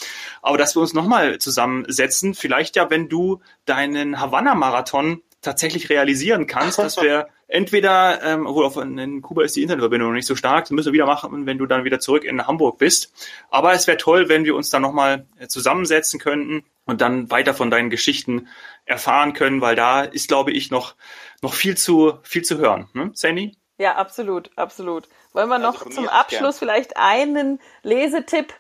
Aber 0.43 0.57
dass 0.57 0.77
wir 0.77 0.81
uns 0.81 0.95
nochmal 0.95 1.39
zusammensetzen, 1.39 2.35
vielleicht 2.35 2.77
ja, 2.77 2.89
wenn 2.89 3.09
du 3.09 3.41
deinen 3.65 4.21
Havanna-Marathon 4.21 5.23
tatsächlich 5.43 5.91
realisieren 5.91 6.47
kannst, 6.47 6.79
dass 6.79 7.03
wir 7.03 7.27
entweder, 7.49 8.23
ähm, 8.23 8.47
obwohl 8.47 8.65
auf, 8.65 8.77
in 8.77 9.23
Kuba 9.23 9.43
ist 9.43 9.57
die 9.57 9.63
Internetverbindung 9.63 10.11
noch 10.11 10.15
nicht 10.15 10.29
so 10.29 10.37
stark, 10.37 10.67
das 10.67 10.71
müssen 10.71 10.91
wir 10.91 10.93
wieder 10.93 11.07
machen, 11.07 11.45
wenn 11.45 11.59
du 11.59 11.67
dann 11.67 11.83
wieder 11.83 11.99
zurück 11.99 12.23
in 12.23 12.47
Hamburg 12.47 12.79
bist. 12.79 13.13
Aber 13.51 13.73
es 13.73 13.89
wäre 13.89 13.99
toll, 13.99 14.29
wenn 14.29 14.45
wir 14.45 14.55
uns 14.55 14.71
dann 14.71 14.83
nochmal 14.83 15.27
äh, 15.41 15.49
zusammensetzen 15.49 16.21
könnten 16.21 16.63
und 16.85 17.01
dann 17.01 17.29
weiter 17.29 17.55
von 17.55 17.73
deinen 17.73 17.91
Geschichten 17.91 18.47
erfahren 18.85 19.33
können, 19.33 19.61
weil 19.61 19.75
da 19.75 20.03
ist, 20.03 20.29
glaube 20.29 20.53
ich, 20.53 20.71
noch, 20.71 20.95
noch 21.43 21.55
viel 21.55 21.77
zu, 21.77 22.21
viel 22.23 22.43
zu 22.43 22.59
hören. 22.59 22.89
Ne, 22.93 23.11
Sandy? 23.15 23.57
Ja, 23.79 23.97
absolut, 23.97 24.51
absolut. 24.57 25.09
Wollen 25.33 25.49
wir 25.49 25.59
noch 25.59 25.81
also 25.85 25.91
zum 25.91 26.09
Abschluss 26.09 26.59
gern. 26.59 26.69
vielleicht 26.69 26.97
einen 26.97 27.61
Lesetipp, 27.83 28.55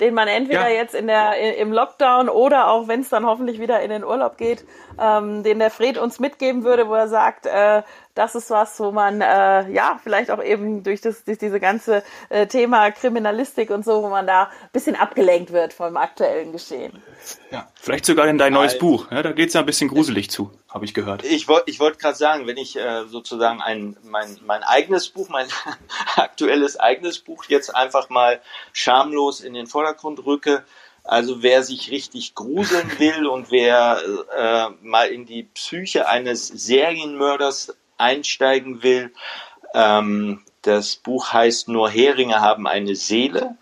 den 0.00 0.14
man 0.14 0.28
entweder 0.28 0.68
ja. 0.68 0.74
jetzt 0.74 0.94
in 0.94 1.06
der 1.06 1.56
im 1.56 1.72
Lockdown 1.72 2.28
oder 2.28 2.68
auch 2.68 2.86
wenn 2.86 3.00
es 3.00 3.08
dann 3.08 3.26
hoffentlich 3.26 3.60
wieder 3.60 3.80
in 3.80 3.90
den 3.90 4.04
Urlaub 4.04 4.36
geht, 4.36 4.64
ähm, 5.00 5.42
den 5.42 5.58
der 5.58 5.70
Fred 5.70 5.98
uns 5.98 6.18
mitgeben 6.18 6.64
würde, 6.64 6.88
wo 6.88 6.94
er 6.94 7.08
sagt, 7.08 7.46
äh, 7.46 7.82
das 8.14 8.34
ist 8.34 8.50
was, 8.50 8.80
wo 8.80 8.90
man 8.90 9.20
äh, 9.20 9.70
ja 9.70 10.00
vielleicht 10.02 10.30
auch 10.30 10.42
eben 10.42 10.82
durch 10.82 11.00
das 11.00 11.24
durch 11.24 11.38
diese 11.38 11.60
ganze 11.60 12.02
äh, 12.30 12.48
Thema 12.48 12.90
Kriminalistik 12.90 13.70
und 13.70 13.84
so, 13.84 14.02
wo 14.02 14.08
man 14.08 14.26
da 14.26 14.44
ein 14.44 14.70
bisschen 14.72 14.96
abgelenkt 14.96 15.52
wird 15.52 15.72
vom 15.72 15.96
aktuellen 15.96 16.50
Geschehen. 16.50 17.00
Ja, 17.52 17.68
vielleicht 17.74 18.06
sogar 18.06 18.26
in 18.26 18.36
dein 18.36 18.52
neues 18.52 18.76
Buch. 18.76 19.10
Ja, 19.12 19.22
da 19.22 19.32
geht's 19.32 19.54
ja 19.54 19.60
ein 19.60 19.66
bisschen 19.66 19.88
gruselig 19.88 20.30
zu, 20.30 20.50
habe 20.68 20.84
ich 20.84 20.94
gehört. 20.94 21.24
Ich 21.24 21.46
wollte 21.46 21.70
ich 21.70 21.78
wollte 21.78 21.98
gerade 21.98 22.16
sagen, 22.16 22.46
wenn 22.48 22.56
ich 22.56 22.76
äh, 22.76 23.04
sozusagen 23.06 23.62
ein 23.62 23.96
mein 24.02 24.36
mein 24.44 24.64
eigenes 24.64 25.08
Buch, 25.08 25.28
mein 25.28 25.46
aktuelles 26.16 26.78
eigenes 26.78 27.20
Buch 27.20 27.44
jetzt 27.46 27.74
einfach 27.74 28.10
mal 28.10 28.40
schamlos 28.72 29.40
in 29.40 29.54
den 29.54 29.68
Vordergrund 29.68 30.26
rücke, 30.26 30.64
also 31.08 31.42
wer 31.42 31.62
sich 31.62 31.90
richtig 31.90 32.34
gruseln 32.34 32.98
will 32.98 33.26
und 33.26 33.50
wer 33.50 33.98
äh, 34.36 34.86
mal 34.86 35.08
in 35.08 35.24
die 35.24 35.44
Psyche 35.44 36.06
eines 36.06 36.48
Serienmörders 36.48 37.74
einsteigen 37.96 38.82
will. 38.82 39.14
Ähm, 39.72 40.44
das 40.60 40.96
Buch 40.96 41.32
heißt 41.32 41.68
Nur 41.68 41.88
Heringe 41.88 42.42
haben 42.42 42.66
eine 42.66 42.94
Seele. 42.94 43.56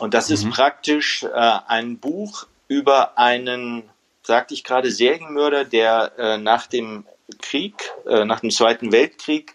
Und 0.00 0.12
das 0.12 0.28
mhm. 0.28 0.34
ist 0.34 0.50
praktisch 0.50 1.22
äh, 1.22 1.28
ein 1.68 1.98
Buch 1.98 2.48
über 2.66 3.16
einen, 3.16 3.88
sagte 4.24 4.52
ich 4.52 4.64
gerade, 4.64 4.90
Serienmörder, 4.90 5.64
der 5.64 6.12
äh, 6.18 6.36
nach 6.36 6.66
dem 6.66 7.06
Krieg, 7.40 7.92
äh, 8.06 8.24
nach 8.24 8.40
dem 8.40 8.50
Zweiten 8.50 8.90
Weltkrieg, 8.90 9.54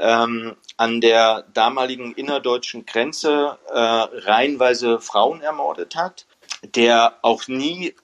ähm, 0.00 0.56
an 0.76 1.00
der 1.00 1.44
damaligen 1.54 2.14
innerdeutschen 2.14 2.84
Grenze 2.84 3.58
äh, 3.68 3.78
reihenweise 3.78 4.98
Frauen 4.98 5.40
ermordet 5.40 5.94
hat, 5.94 6.26
der 6.62 7.18
auch 7.22 7.48
nie 7.48 7.94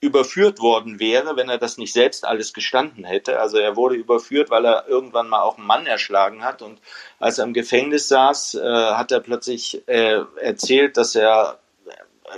überführt 0.00 0.60
worden 0.60 0.98
wäre, 0.98 1.36
wenn 1.36 1.50
er 1.50 1.58
das 1.58 1.76
nicht 1.76 1.92
selbst 1.92 2.24
alles 2.24 2.54
gestanden 2.54 3.04
hätte. 3.04 3.38
Also 3.38 3.58
er 3.58 3.76
wurde 3.76 3.96
überführt, 3.96 4.48
weil 4.48 4.64
er 4.64 4.88
irgendwann 4.88 5.28
mal 5.28 5.42
auch 5.42 5.58
einen 5.58 5.66
Mann 5.66 5.86
erschlagen 5.86 6.42
hat. 6.42 6.62
Und 6.62 6.80
als 7.18 7.38
er 7.38 7.44
im 7.44 7.52
Gefängnis 7.52 8.08
saß, 8.08 8.54
äh, 8.54 8.62
hat 8.62 9.12
er 9.12 9.20
plötzlich 9.20 9.86
äh, 9.86 10.20
erzählt, 10.40 10.96
dass 10.96 11.14
er 11.14 11.58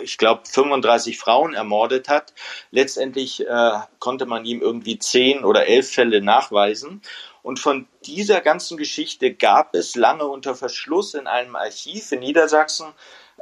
ich 0.02 0.18
glaube, 0.18 0.42
35 0.50 1.18
Frauen 1.18 1.54
ermordet 1.54 2.09
hat. 2.09 2.32
Letztendlich 2.71 3.47
äh, 3.47 3.73
konnte 3.99 4.26
man 4.26 4.44
ihm 4.47 4.62
irgendwie 4.62 4.99
zehn 4.99 5.44
oder 5.44 5.66
elf 5.66 5.90
Fälle 5.90 6.23
nachweisen. 6.23 7.02
Und 7.42 7.59
von 7.59 7.88
dieser 8.06 8.40
ganzen 8.40 8.76
Geschichte 8.76 9.35
gab 9.35 9.75
es 9.75 9.97
lange 9.97 10.25
unter 10.26 10.54
Verschluss 10.54 11.14
in 11.14 11.26
einem 11.26 11.56
Archiv 11.56 12.12
in 12.12 12.21
Niedersachsen 12.21 12.87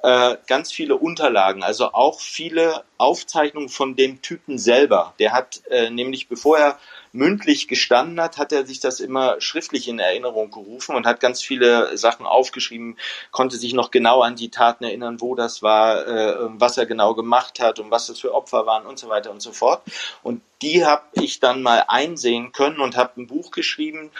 äh, 0.03 0.37
ganz 0.47 0.73
viele 0.73 0.97
Unterlagen, 0.97 1.63
also 1.63 1.93
auch 1.93 2.21
viele 2.21 2.85
Aufzeichnungen 2.97 3.69
von 3.69 3.97
dem 3.97 4.23
Typen 4.23 4.59
selber. 4.59 5.15
Der 5.19 5.33
hat 5.33 5.63
äh, 5.71 5.91
nämlich, 5.91 6.29
bevor 6.29 6.59
er 6.59 6.79
mündlich 7.13 7.69
gestanden 7.69 8.21
hat, 8.21 8.39
hat 8.39 8.53
er 8.53 8.67
sich 8.67 8.81
das 8.81 9.01
immer 9.01 9.41
schriftlich 9.41 9.89
in 9.89 9.99
Erinnerung 9.99 10.51
gerufen 10.51 10.95
und 10.95 11.07
hat 11.07 11.21
ganz 11.21 11.43
viele 11.43 11.97
Sachen 11.97 12.25
aufgeschrieben, 12.25 12.97
konnte 13.31 13.57
sich 13.57 13.75
noch 13.75 13.91
genau 13.91 14.23
an 14.23 14.37
die 14.37 14.51
Taten 14.51 14.85
erinnern, 14.85 15.21
wo 15.21 15.35
das 15.35 15.63
war, 15.63 16.07
äh, 16.07 16.37
was 16.59 16.79
er 16.79 16.87
genau 16.87 17.15
gemacht 17.15 17.61
hat 17.61 17.79
und 17.79 17.91
was 17.91 18.07
das 18.07 18.21
für 18.21 18.35
Opfer 18.35 18.67
waren 18.67 18.87
und 18.87 18.99
so 18.99 19.09
weiter 19.09 19.31
und 19.31 19.43
so 19.43 19.53
fort. 19.53 19.83
Und 20.23 20.41
die 20.63 20.85
habe 20.85 21.03
ich 21.13 21.41
dann 21.41 21.63
mal 21.63 21.85
einsehen 21.89 22.53
können 22.53 22.81
und 22.81 22.97
habe 22.97 23.21
ein 23.21 23.27
Buch 23.27 23.51
geschrieben, 23.51 24.11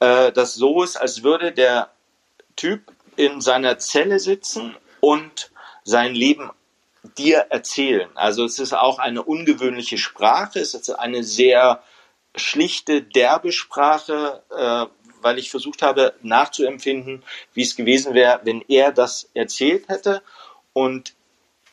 äh, 0.00 0.32
das 0.32 0.54
so 0.54 0.82
ist, 0.82 0.96
als 0.96 1.22
würde 1.22 1.52
der 1.52 1.90
Typ 2.54 2.92
in 3.16 3.40
seiner 3.40 3.78
Zelle 3.78 4.18
sitzen 4.18 4.76
und 5.00 5.50
sein 5.84 6.14
Leben 6.14 6.50
dir 7.16 7.46
erzählen. 7.50 8.08
Also 8.14 8.44
es 8.44 8.58
ist 8.58 8.72
auch 8.72 8.98
eine 8.98 9.22
ungewöhnliche 9.22 9.98
Sprache, 9.98 10.58
es 10.58 10.74
ist 10.74 10.90
eine 10.90 11.22
sehr 11.22 11.82
schlichte, 12.34 13.02
derbe 13.02 13.52
Sprache, 13.52 14.42
äh, 14.50 14.86
weil 15.22 15.38
ich 15.38 15.50
versucht 15.50 15.82
habe 15.82 16.14
nachzuempfinden, 16.22 17.24
wie 17.54 17.62
es 17.62 17.76
gewesen 17.76 18.14
wäre, 18.14 18.40
wenn 18.44 18.62
er 18.68 18.92
das 18.92 19.30
erzählt 19.34 19.88
hätte. 19.88 20.22
Und 20.72 21.15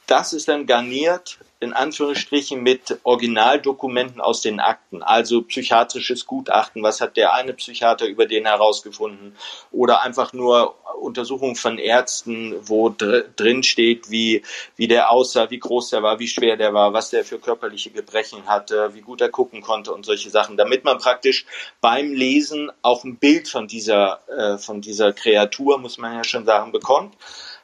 das 0.07 0.33
ist 0.33 0.47
dann 0.47 0.65
garniert 0.65 1.39
in 1.63 1.73
Anführungsstrichen 1.73 2.61
mit 2.61 2.99
Originaldokumenten 3.03 4.19
aus 4.19 4.41
den 4.41 4.59
Akten, 4.59 5.01
also 5.01 5.41
psychiatrisches 5.43 6.25
Gutachten, 6.25 6.83
was 6.83 6.99
hat 6.99 7.15
der 7.15 7.33
eine 7.33 7.53
Psychiater 7.53 8.05
über 8.05 8.25
den 8.25 8.45
herausgefunden? 8.45 9.35
Oder 9.71 10.03
einfach 10.03 10.33
nur 10.33 10.75
Untersuchungen 10.99 11.55
von 11.55 11.77
Ärzten, 11.77 12.55
wo 12.67 12.89
dr 12.89 13.21
drin 13.37 13.63
steht, 13.63 14.11
wie, 14.11 14.43
wie 14.75 14.87
der 14.87 15.09
aussah, 15.09 15.49
wie 15.49 15.59
groß 15.59 15.91
der 15.91 16.03
war, 16.03 16.19
wie 16.19 16.27
schwer 16.27 16.57
der 16.57 16.73
war, 16.73 16.93
was 16.93 17.09
der 17.09 17.23
für 17.23 17.39
körperliche 17.39 17.91
Gebrechen 17.91 18.45
hatte, 18.45 18.93
wie 18.93 19.01
gut 19.01 19.21
er 19.21 19.29
gucken 19.29 19.61
konnte 19.61 19.93
und 19.93 20.05
solche 20.05 20.29
Sachen, 20.29 20.57
damit 20.57 20.83
man 20.83 20.97
praktisch 20.97 21.45
beim 21.79 22.13
Lesen 22.13 22.71
auch 22.81 23.05
ein 23.05 23.17
Bild 23.17 23.47
von 23.47 23.67
dieser, 23.67 24.19
äh, 24.27 24.57
von 24.57 24.81
dieser 24.81 25.13
Kreatur, 25.13 25.77
muss 25.77 25.97
man 25.97 26.13
ja 26.13 26.23
schon 26.25 26.45
sagen, 26.45 26.73
bekommt 26.73 27.15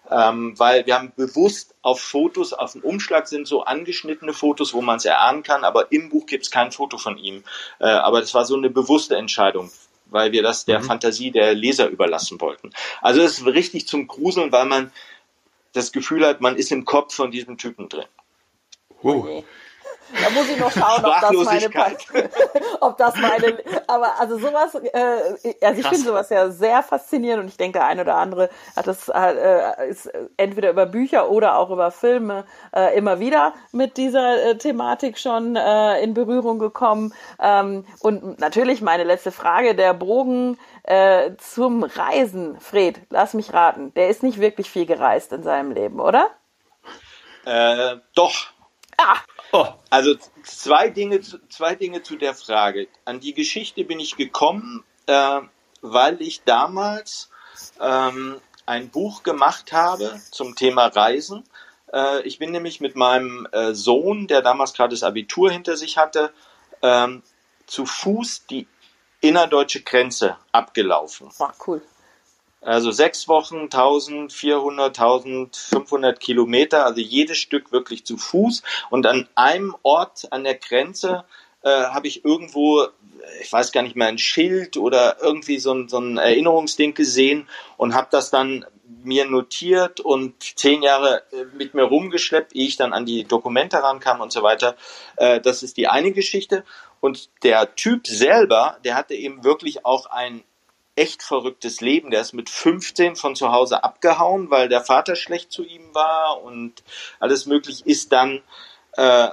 ähm, 0.10 0.58
weil 0.58 0.86
wir 0.86 0.96
haben 0.96 1.12
bewusst 1.16 1.76
auf 1.82 2.02
Fotos, 2.02 2.54
auf 2.54 2.74
dem 2.74 2.82
Umschlag 2.82 3.28
sind 3.28 3.48
so 3.48 3.64
angeschnittene 3.64 4.34
Fotos, 4.34 4.74
wo 4.74 4.82
man 4.82 4.98
es 4.98 5.06
erahnen 5.06 5.44
kann, 5.44 5.64
aber 5.64 5.92
im 5.92 6.10
Buch 6.10 6.26
gibt 6.26 6.46
es 6.46 6.52
kein 6.52 6.72
Foto 6.72 6.98
von 6.98 7.18
ihm. 7.18 7.44
Äh, 7.80 7.86
aber 7.86 8.20
das 8.22 8.34
war 8.34 8.46
so 8.46 8.56
eine 8.56 8.70
bewusste 8.70 9.16
Entscheidung, 9.16 9.72
weil 10.08 10.32
wir 10.32 10.44
das 10.44 10.66
der 10.66 10.80
mhm. 10.80 10.86
Fantasie 10.86 11.32
der 11.32 11.54
Leser 11.54 11.88
überlassen 11.88 12.42
wollten. 12.42 12.72
Also 13.02 13.22
es 13.22 13.40
ist 13.40 13.46
richtig 13.46 13.88
zum 13.88 14.08
Gruseln, 14.08 14.52
weil 14.52 14.66
man 14.66 14.92
das 15.74 15.92
Gefühl 15.92 16.26
hat, 16.26 16.42
man 16.42 16.56
ist 16.56 16.72
im 16.72 16.86
Kopf 16.86 17.14
von 17.14 17.32
diesem 17.32 17.58
Typen 17.58 17.90
drin. 17.90 18.06
Uh. 19.04 19.44
Da 20.12 20.30
muss 20.32 20.50
ich 20.50 20.58
noch 20.58 20.72
schauen, 20.72 21.06
ob 21.06 21.22
das 21.22 21.46
meine, 21.46 21.70
ob 22.82 22.98
das 22.98 23.16
meine, 23.16 23.58
aber 23.88 24.20
also 24.20 24.40
sowas, 24.40 24.76
äh, 24.76 25.56
also 25.62 25.82
ich 25.82 25.88
finde 25.88 26.06
sowas 26.06 26.30
ja 26.30 26.50
sehr 26.50 26.82
faszinierend 26.84 27.44
und 27.44 27.50
ich 27.50 27.58
denke, 27.58 27.80
der 27.80 27.88
eine 27.88 28.02
oder 28.02 28.16
andere 28.16 28.50
hat 28.76 28.88
das, 28.88 29.10
äh, 29.10 29.90
ist 29.90 30.10
entweder 30.38 30.72
über 30.72 30.86
Bücher 30.86 31.30
oder 31.30 31.58
auch 31.58 31.70
über 31.70 31.92
Filme 31.92 32.46
äh, 32.76 32.98
immer 32.98 33.20
wieder 33.20 33.54
mit 33.72 33.98
dieser 33.98 34.44
äh, 34.44 34.58
Thematik 34.58 35.18
schon 35.18 35.56
äh, 35.56 36.02
in 36.02 36.14
Berührung 36.14 36.60
gekommen. 36.60 37.14
Ähm, 37.40 37.86
und 38.00 38.40
natürlich 38.40 38.82
meine 38.82 39.04
letzte 39.04 39.32
Frage, 39.32 39.76
der 39.76 39.94
Bogen 39.94 40.58
äh, 40.84 41.32
zum 41.38 41.84
Reisen, 41.84 42.60
Fred, 42.60 43.02
lass 43.10 43.34
mich 43.34 43.54
raten, 43.54 43.94
der 43.94 44.10
ist 44.10 44.24
nicht 44.24 44.40
wirklich 44.40 44.70
viel 44.70 44.86
gereist 44.86 45.32
in 45.34 45.44
seinem 45.44 45.72
Leben, 45.72 46.00
oder? 46.00 46.30
Äh, 47.46 47.98
doch. 48.16 48.48
Oh. 49.52 49.66
Also 49.90 50.16
zwei 50.44 50.90
Dinge, 50.90 51.22
zwei 51.22 51.74
Dinge 51.74 52.04
zu 52.04 52.18
der 52.18 52.36
Frage. 52.36 52.88
An 53.06 53.20
die 53.20 53.34
Geschichte 53.34 53.84
bin 53.84 54.00
ich 54.00 54.16
gekommen, 54.16 54.84
äh, 55.08 55.42
weil 55.82 56.22
ich 56.22 56.44
damals 56.44 57.32
ähm, 57.82 58.40
ein 58.68 58.90
Buch 58.90 59.24
gemacht 59.24 59.72
habe 59.74 60.22
zum 60.30 60.56
Thema 60.56 60.86
Reisen. 60.86 61.44
Äh, 61.92 62.22
ich 62.28 62.38
bin 62.38 62.52
nämlich 62.52 62.80
mit 62.80 62.96
meinem 62.96 63.48
äh, 63.52 63.74
Sohn, 63.74 64.28
der 64.28 64.44
damals 64.44 64.74
gerade 64.74 64.94
das 64.94 65.02
Abitur 65.02 65.50
hinter 65.50 65.76
sich 65.76 65.98
hatte, 65.98 66.32
ähm, 66.84 67.24
zu 67.66 67.88
Fuß 67.88 68.46
die 68.46 68.68
innerdeutsche 69.22 69.82
Grenze 69.82 70.38
abgelaufen. 70.52 71.30
Ach, 71.40 71.54
cool. 71.66 71.82
Also 72.62 72.92
sechs 72.92 73.28
Wochen, 73.28 73.64
1400, 73.64 75.00
1500 75.00 76.20
Kilometer, 76.20 76.86
also 76.86 77.00
jedes 77.00 77.38
Stück 77.38 77.72
wirklich 77.72 78.06
zu 78.06 78.18
Fuß. 78.18 78.64
Und 78.90 79.06
an 79.06 79.30
einem 79.36 79.76
Ort 79.84 80.28
an 80.32 80.44
der 80.44 80.56
Grenze 80.56 81.24
äh, 81.62 81.70
habe 81.70 82.08
ich 82.08 82.26
irgendwo, 82.26 82.88
ich 83.42 83.52
weiß 83.52 83.72
gar 83.72 83.82
nicht 83.82 83.96
mehr, 83.96 84.08
ein 84.08 84.18
Schild 84.18 84.76
oder 84.76 85.18
irgendwie 85.22 85.60
so 85.60 85.74
ein, 85.74 85.88
so 85.88 86.00
ein 86.00 86.18
Erinnerungsding 86.18 86.94
gesehen 86.94 87.48
und 87.78 87.94
habe 87.94 88.08
das 88.12 88.30
dann 88.30 88.66
mir 89.04 89.26
notiert 89.26 90.00
und 90.00 90.42
zehn 90.58 90.82
Jahre 90.82 91.24
äh, 91.32 91.46
mit 91.56 91.74
mir 91.74 91.84
rumgeschleppt, 91.84 92.56
ehe 92.56 92.68
ich 92.68 92.76
dann 92.76 92.92
an 92.92 93.06
die 93.06 93.24
Dokumente 93.24 93.82
rankam 93.82 94.20
und 94.20 94.32
so 94.32 94.44
weiter. 94.44 94.76
Äh, 95.16 95.40
das 95.40 95.64
ist 95.64 95.78
die 95.78 95.88
eine 95.88 96.12
Geschichte. 96.12 96.64
Und 97.00 97.30
der 97.44 97.76
Typ 97.76 98.08
selber, 98.08 98.78
der 98.84 98.96
hatte 98.96 99.14
eben 99.14 99.44
wirklich 99.46 99.86
auch 99.86 100.08
ein 100.08 100.44
echt 101.00 101.24
verrücktes 101.24 101.82
Leben. 101.82 102.12
Der 102.12 102.22
ist 102.22 102.34
mit 102.34 102.50
15 102.50 103.16
von 103.16 103.36
zu 103.36 103.52
Hause 103.52 103.84
abgehauen, 103.84 104.52
weil 104.52 104.68
der 104.70 104.82
Vater 104.82 105.16
schlecht 105.16 105.52
zu 105.52 105.64
ihm 105.64 105.94
war 105.94 106.44
und 106.44 106.84
alles 107.20 107.46
möglich 107.46 107.86
ist 107.86 108.12
dann 108.12 108.42
äh, 108.98 109.30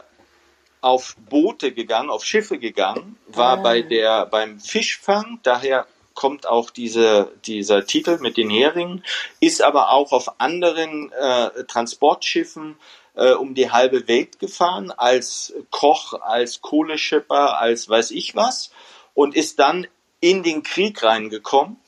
auf 0.80 1.16
Boote 1.28 1.72
gegangen, 1.72 2.10
auf 2.10 2.24
Schiffe 2.24 2.58
gegangen, 2.58 3.18
war 3.26 3.58
ah. 3.58 3.62
bei 3.62 3.82
der 3.82 4.26
beim 4.26 4.60
Fischfang, 4.60 5.40
daher 5.42 5.86
kommt 6.14 6.46
auch 6.46 6.70
diese, 6.70 7.32
dieser 7.44 7.84
Titel 7.84 8.18
mit 8.20 8.36
den 8.36 8.48
Heringen, 8.48 9.04
ist 9.40 9.62
aber 9.62 9.90
auch 9.90 10.12
auf 10.12 10.40
anderen 10.40 11.12
äh, 11.12 11.64
Transportschiffen 11.64 12.76
äh, 13.14 13.32
um 13.32 13.54
die 13.54 13.70
halbe 13.70 14.06
Welt 14.06 14.38
gefahren, 14.38 14.92
als 14.92 15.52
Koch, 15.70 16.14
als 16.14 16.60
Kohleschipper, 16.60 17.58
als 17.58 17.88
weiß 17.88 18.12
ich 18.12 18.36
was 18.36 18.70
und 19.14 19.34
ist 19.34 19.58
dann 19.58 19.86
in 20.20 20.42
den 20.42 20.62
Krieg 20.62 21.02
reingekommen 21.02 21.78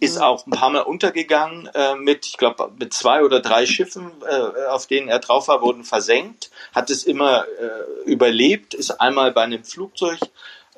ist 0.00 0.16
mhm. 0.16 0.22
auch 0.22 0.46
ein 0.46 0.52
paar 0.52 0.70
Mal 0.70 0.82
untergegangen 0.82 1.66
äh, 1.74 1.94
mit, 1.96 2.26
ich 2.26 2.36
glaube, 2.36 2.70
mit 2.78 2.94
zwei 2.94 3.22
oder 3.24 3.40
drei 3.40 3.66
Schiffen, 3.66 4.12
äh, 4.26 4.66
auf 4.66 4.86
denen 4.86 5.08
er 5.08 5.18
drauf 5.18 5.48
war, 5.48 5.60
wurden 5.60 5.84
versenkt, 5.84 6.50
hat 6.72 6.90
es 6.90 7.04
immer 7.04 7.46
äh, 7.46 8.08
überlebt, 8.10 8.74
ist 8.74 8.92
einmal 8.92 9.32
bei 9.32 9.42
einem 9.42 9.64
Flugzeug 9.64 10.20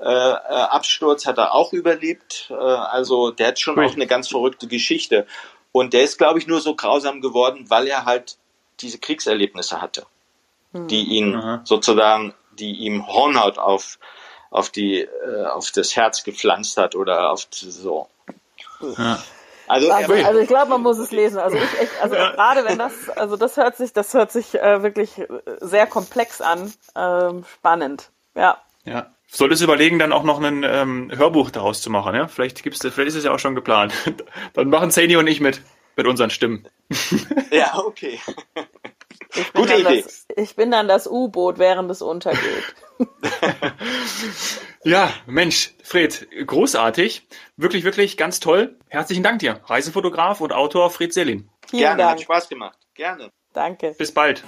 äh, 0.01 0.05
äh 0.05 0.69
hat 0.71 1.39
er 1.39 1.55
auch 1.55 1.73
überlebt. 1.73 2.47
Äh, 2.51 2.55
also 2.55 3.31
der 3.31 3.49
hat 3.49 3.61
schon 3.61 3.79
auch 3.79 3.93
eine 3.93 4.07
ganz 4.07 4.29
verrückte 4.29 4.67
Geschichte. 4.67 5.27
Und 5.73 5.93
der 5.93 6.03
ist, 6.03 6.19
glaube 6.19 6.39
ich, 6.39 6.47
nur 6.47 6.61
so 6.61 6.75
grausam 6.75 7.21
geworden, 7.21 7.67
weil 7.69 7.87
er 7.87 8.07
halt 8.07 8.39
diese 8.81 8.99
Kriegserlebnisse 8.99 9.81
hatte, 9.81 10.07
mhm. 10.73 10.89
die 10.89 11.05
ihn 11.05 11.33
mhm. 11.33 11.61
sozusagen, 11.65 12.35
die 12.59 12.73
ihm 12.73 13.07
Hornhaut 13.07 13.59
auf 13.59 13.99
auf 14.51 14.71
die 14.71 15.01
äh, 15.01 15.45
auf 15.47 15.71
das 15.71 15.97
Herz 15.97 16.25
gepflanzt 16.25 16.77
hat 16.77 16.95
oder 16.95 17.31
auf 17.31 17.47
so. 17.51 18.09
Ja. 18.81 19.23
Also, 19.69 19.93
also, 19.93 20.13
also, 20.15 20.41
ich 20.41 20.49
glaube, 20.49 20.71
man 20.71 20.83
muss 20.83 20.99
es 20.99 21.13
lesen. 21.13 21.39
Also 21.39 21.57
ich 21.57 21.81
echt, 21.81 21.93
also 22.03 22.17
gerade 22.17 22.65
wenn 22.65 22.77
das, 22.77 23.09
also 23.11 23.37
das 23.37 23.57
hört 23.57 23.77
sich, 23.77 23.93
das 23.93 24.13
hört 24.15 24.33
sich 24.33 24.57
äh, 24.57 24.83
wirklich 24.83 25.11
sehr 25.61 25.87
komplex 25.87 26.41
an, 26.41 26.73
ähm, 26.97 27.45
spannend. 27.55 28.11
Ja. 28.35 28.59
Ja. 28.85 29.13
Solltest 29.29 29.61
du 29.61 29.67
überlegen, 29.67 30.01
dann 30.01 30.13
auch 30.13 30.25
noch 30.25 30.43
ein 30.43 30.65
ähm, 30.65 31.13
Hörbuch 31.15 31.53
daraus 31.53 31.83
zu 31.83 31.91
machen, 31.91 32.17
ja? 32.17 32.27
Vielleicht 32.27 32.65
gibt's, 32.65 32.81
vielleicht 32.81 33.09
ist 33.09 33.15
es 33.15 33.25
ja 33.25 33.31
auch 33.31 33.39
schon 33.39 33.55
geplant. 33.55 33.93
dann 34.55 34.71
machen 34.71 34.91
Zeni 34.91 35.15
und 35.15 35.29
ich 35.29 35.41
mit, 35.41 35.63
mit 35.95 36.09
unseren 36.09 36.31
Stimmen. 36.31 36.67
ja, 37.53 37.79
okay. 37.79 38.19
Gute 39.55 39.75
Idee. 39.77 40.03
Das, 40.03 40.27
ich 40.37 40.57
bin 40.57 40.71
dann 40.71 40.89
das 40.89 41.07
U-Boot, 41.07 41.59
während 41.59 41.91
es 41.91 42.03
untergeht. 42.03 42.75
ja, 44.85 45.13
Mensch, 45.27 45.75
Fred, 45.83 46.27
großartig. 46.47 47.27
Wirklich, 47.57 47.85
wirklich 47.85 48.17
ganz 48.17 48.41
toll. 48.41 48.77
Herzlichen 48.89 49.23
Dank 49.23 49.39
dir. 49.39 49.61
Reisefotograf 49.65 50.41
und 50.41 50.53
Autor 50.53 50.91
Fred 50.91 51.13
Selin. 51.13 51.49
Gerne, 51.71 51.99
Dank. 51.99 52.11
hat 52.13 52.21
Spaß 52.23 52.49
gemacht. 52.49 52.79
Gerne. 52.95 53.31
Danke. 53.53 53.95
Bis 53.97 54.13
bald. 54.13 54.43